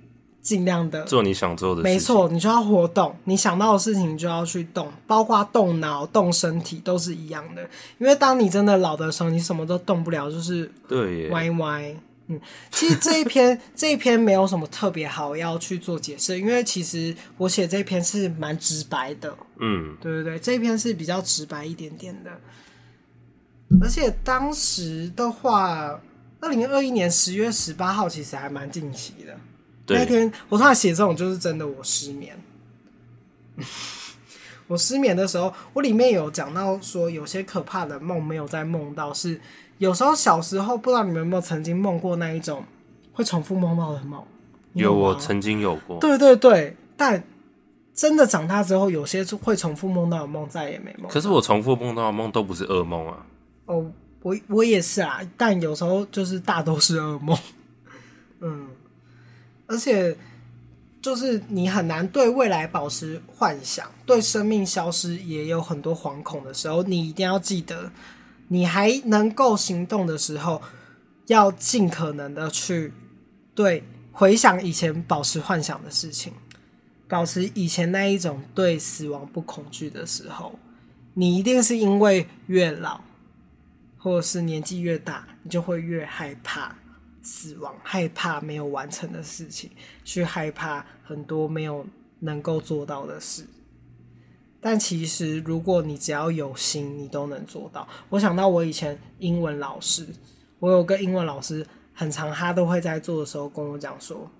[0.47, 1.83] 尽量的做你想做的事。
[1.83, 7.61] 没错，你就要活动，你想到的事情你就要去动，包括动脑、动身体都是一样的。
[7.97, 11.93] 因为当你真的老的时候，你什么都动不了，就是对歪歪。
[12.27, 12.39] 嗯，
[12.71, 19.37] 其实这一篇 这一篇没有什么特别好要去做解释，因为其实我写这一篇是蛮直白的。
[19.59, 22.31] 嗯，对对对，这一篇是比较直白一点点的。
[23.81, 25.99] 而且当时的话，
[26.39, 29.37] 二零二一年十月十八号其实还蛮近期的。
[29.87, 32.37] 对那天我突然写这种，就是真的我失眠。
[34.67, 39.39] 我失眠的时候，我里面有讲到说，有些可怕的梦没有再梦到是。
[39.77, 42.63] 有时候小时候不知道你们有没有曾经梦过那一种
[43.13, 44.21] 会重复梦到的梦？
[44.73, 45.99] 有，有我曾经有过。
[45.99, 47.23] 对对对，但
[47.93, 51.09] 真的长大之后，有些会重复梦到的梦再也没梦。
[51.09, 53.25] 可是我重复梦到的梦都不是噩梦啊。
[53.67, 53.89] 哦，
[54.21, 57.37] 我我也是啊，但有时候就是大都是噩梦。
[58.41, 58.67] 嗯，
[59.67, 60.17] 而且
[61.01, 67.91] 就是你很难对未来保持幻想，对生命消失也有很多惶恐的时候，你一定要记得。
[68.49, 70.61] 你还能够行动的时候，
[71.25, 72.93] 要尽可能的去
[73.53, 76.31] 对回想以前保持幻想的事情，
[77.09, 80.57] 保持以前那一种对死亡不恐惧的时候，
[81.13, 83.01] 你一定是因为越老，
[83.97, 86.73] 或者是年纪越大，你就会越害怕
[87.27, 89.69] 死亡，害怕没有完成的事情，
[90.05, 91.85] 去害怕很多没有
[92.19, 93.45] 能够做到的事。
[94.61, 97.85] 但其实，如果你只要有心，你都能做到。
[98.07, 100.07] 我想到我以前英文老师，
[100.59, 104.31] 我有个英文老师，很长他都会在做的时候跟我讲说，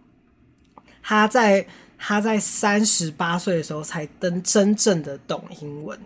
[1.04, 1.68] 他在
[1.98, 6.00] 他在三十八岁的时候才真真正的懂英文。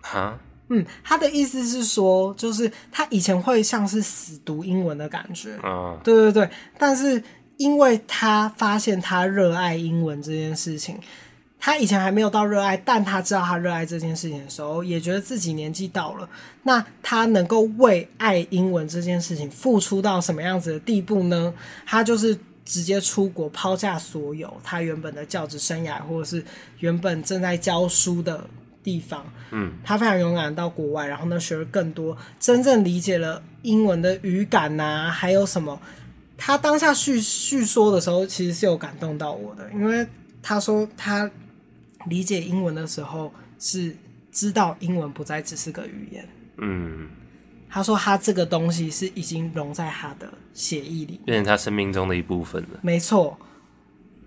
[0.00, 0.38] 哈，
[0.68, 5.54] 嗯，他的意思是说，就是他以前会像是死读英文的感觉。
[5.62, 7.22] 啊，对对对，但是
[7.56, 10.98] 因为他发现他热爱英文这件事情。
[11.66, 16.28] 他以前还没有到热爱，但他知道他热爱这件事情的时候，也觉得自己年纪到了。
[16.64, 21.54] 那他能够为爱英文这件事情付出到什么样子的地步呢？
[21.86, 26.44] 他就是直接出国，抛下所有他原本的教职生涯，或者是
[26.80, 28.44] 原本正在教书的
[28.84, 29.26] 地方。
[29.50, 35.80] 嗯，他非常勇敢到国外，然后呢，学了更多，真正理解了英文的语感呐，还有什么？
[36.36, 40.06] 他当下叙叙说的时候，其实是有感动到我的，因为
[40.40, 41.28] 他说他。
[42.06, 43.96] 理解英文的时候，是
[44.30, 46.28] 知道英文不再只是个语言。
[46.58, 47.08] 嗯，
[47.70, 52.80] 他说他这个东西是已经融在他的血液里，变成他生命中的一部分了。
[52.82, 53.38] 没错，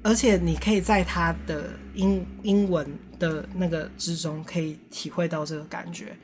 [0.01, 6.15] 而且你可以在他的英英文的那个之中，可以体会到这个感觉。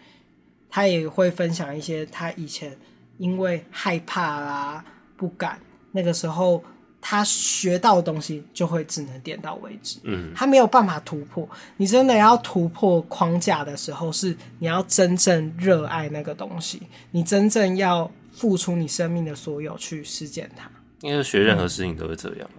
[0.70, 2.76] 他也会分享一些他以前
[3.18, 4.86] 因为害怕啊、
[5.16, 5.60] 不敢
[5.92, 6.64] 那个时候。
[7.06, 11.46] 他学到的东西就会只能点到为止，嗯，他没有办法突破。
[11.76, 16.82] 你真的要突破框架的时候，是你要真正热爱那个东西，
[17.12, 20.72] 你真正要付出你生命的所有去实践它。
[21.02, 22.50] 因为学任何事情都会这样，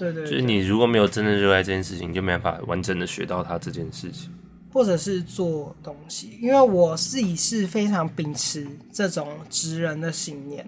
[0.00, 4.30] 对，对对，就是你如果没有真的热爱这件事情，你就没办法完整的学到它这件事情，
[4.72, 6.38] 或者是做东西。
[6.40, 10.66] 因为我自己是非常秉持这种职人的信念。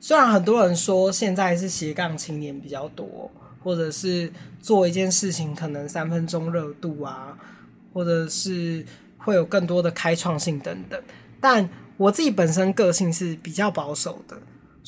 [0.00, 3.30] 虽然很多人说现在是斜杠青年比较多，
[3.62, 7.36] 或者是做一件事情可能三分钟热度啊，
[7.92, 8.82] 或者是
[9.18, 10.98] 会有更多的开创性等等。
[11.40, 14.38] 但我自己本身个性是比较保守的，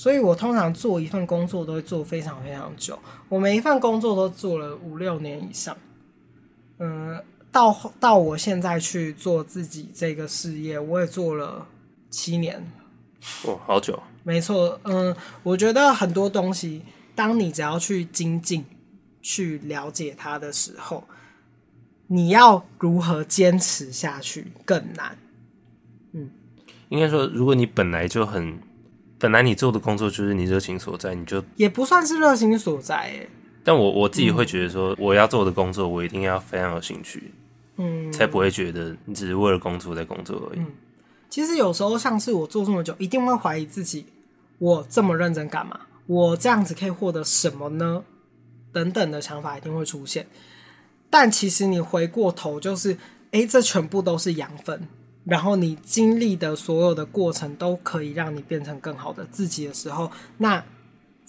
[0.01, 2.99] 所以我通常做一份工作都会做非常非常久。
[3.29, 5.77] 我每一份工作都做了五六年以上。
[6.79, 7.23] 嗯，
[7.53, 11.67] 到到我现在去做自己这个事业，我也做了
[12.09, 12.67] 七年。
[13.45, 14.03] 哦，好久。
[14.23, 16.81] 没错，嗯，我觉得很多东西，
[17.15, 18.65] 当你只要去精进、
[19.21, 21.05] 去了解它的时候，
[22.07, 25.19] 你要如何坚持下去更难。
[26.13, 26.31] 嗯，
[26.89, 28.59] 应该说，如果你本来就很，
[29.21, 33.29] 本来你做的工作就是你热情所在，你就也不算是热情所在，哎。
[33.63, 37.31] 但我我自己会觉得说，我要做的工作，我一定要非常有兴趣，
[37.77, 40.59] 嗯，才不会觉得你只是为了工作在工作而已。
[40.61, 40.67] 嗯，
[41.29, 44.07] 其实有时候像是我做这么久，一定会怀疑自己，
[44.59, 45.79] 我这么认真干嘛？
[46.07, 48.03] 我这样子可以获得什么呢？
[48.73, 50.27] 等等的想法一定会出现。
[51.11, 52.97] 但其实你回过头，就是，
[53.33, 54.89] 哎，这全部都是养分，
[55.25, 60.65] 然后你经历的所有的过程都可以让你变成更好的自己的时候，那。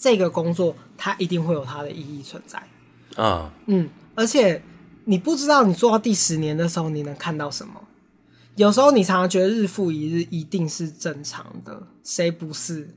[0.04, 2.60] 这个工作它一定会有它的意义存在
[3.16, 4.60] 啊，嗯，而且
[5.06, 7.80] 你不知道你做到第十年的时候你能看到什么。
[8.56, 12.90] 有时候你常常觉得日复一日一定是正常的，谁不是？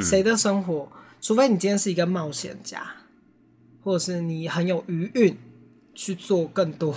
[0.00, 0.88] 谁的生活？
[1.20, 2.84] 除非你今天是一个冒险家，
[3.84, 5.38] 或者是你很有余韵
[5.94, 6.92] 去做更多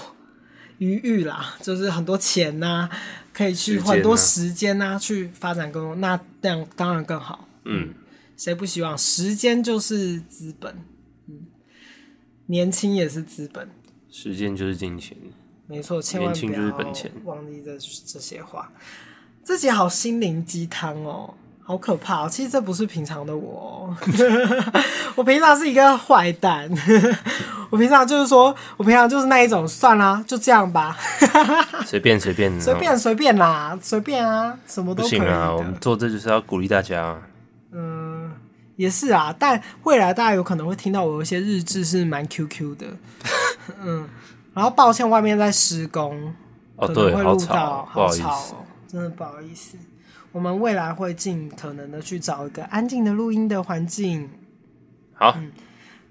[0.80, 2.90] 余裕啦，就是很多钱呐、啊，
[3.34, 7.94] 可以去很多时间呐、啊、去发展更多，那这样当然更好，嗯。
[8.38, 10.72] 谁不希望时间就是资本？
[11.26, 11.48] 嗯，
[12.46, 13.68] 年轻也是资本，
[14.12, 15.18] 时间就是金钱，
[15.66, 16.78] 没错，千万不要
[17.24, 17.76] 忘记这
[18.06, 18.72] 这些话。
[19.42, 21.34] 自己好心灵鸡汤哦，
[21.68, 22.30] 好可怕哦！
[22.32, 23.94] 其实这不是平常的我，
[25.16, 26.72] 我平常是一个坏蛋。
[27.70, 30.96] 我平常就是说，我平常就是那一种，算啦，就这样吧，
[31.86, 35.04] 随便随便随便随便啦，随便啊，什么都。
[35.04, 37.22] 不行啊，我们做这就是要鼓励大家。
[37.74, 38.32] 嗯，
[38.78, 42.86] 也是啊，但未来大家有可能会听到我有一些日志是蛮 QQ 的，
[43.84, 44.08] 嗯，
[44.54, 46.34] 然后抱歉外面在施工，
[46.78, 49.76] 哦对，会录到，好吵，好吵哦，真的不好意思。
[50.38, 54.30] 我们未来会尽可能的去找一个安静的录音的环境。
[55.16, 55.52] 好，嗯，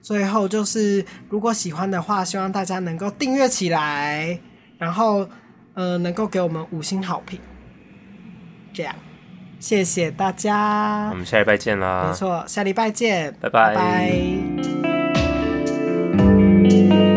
[0.03, 4.37] 最后就是如果喜欢的话，希望大家能够订阅起来，
[4.79, 5.29] 然后
[5.75, 7.39] 呃能够给我们五星好评，
[8.75, 8.93] 这样。
[9.61, 12.09] 谢谢大家，我们下礼拜见啦！
[12.09, 13.77] 没错，下礼拜见，拜拜。
[13.77, 13.81] 拜
[16.69, 17.16] 拜。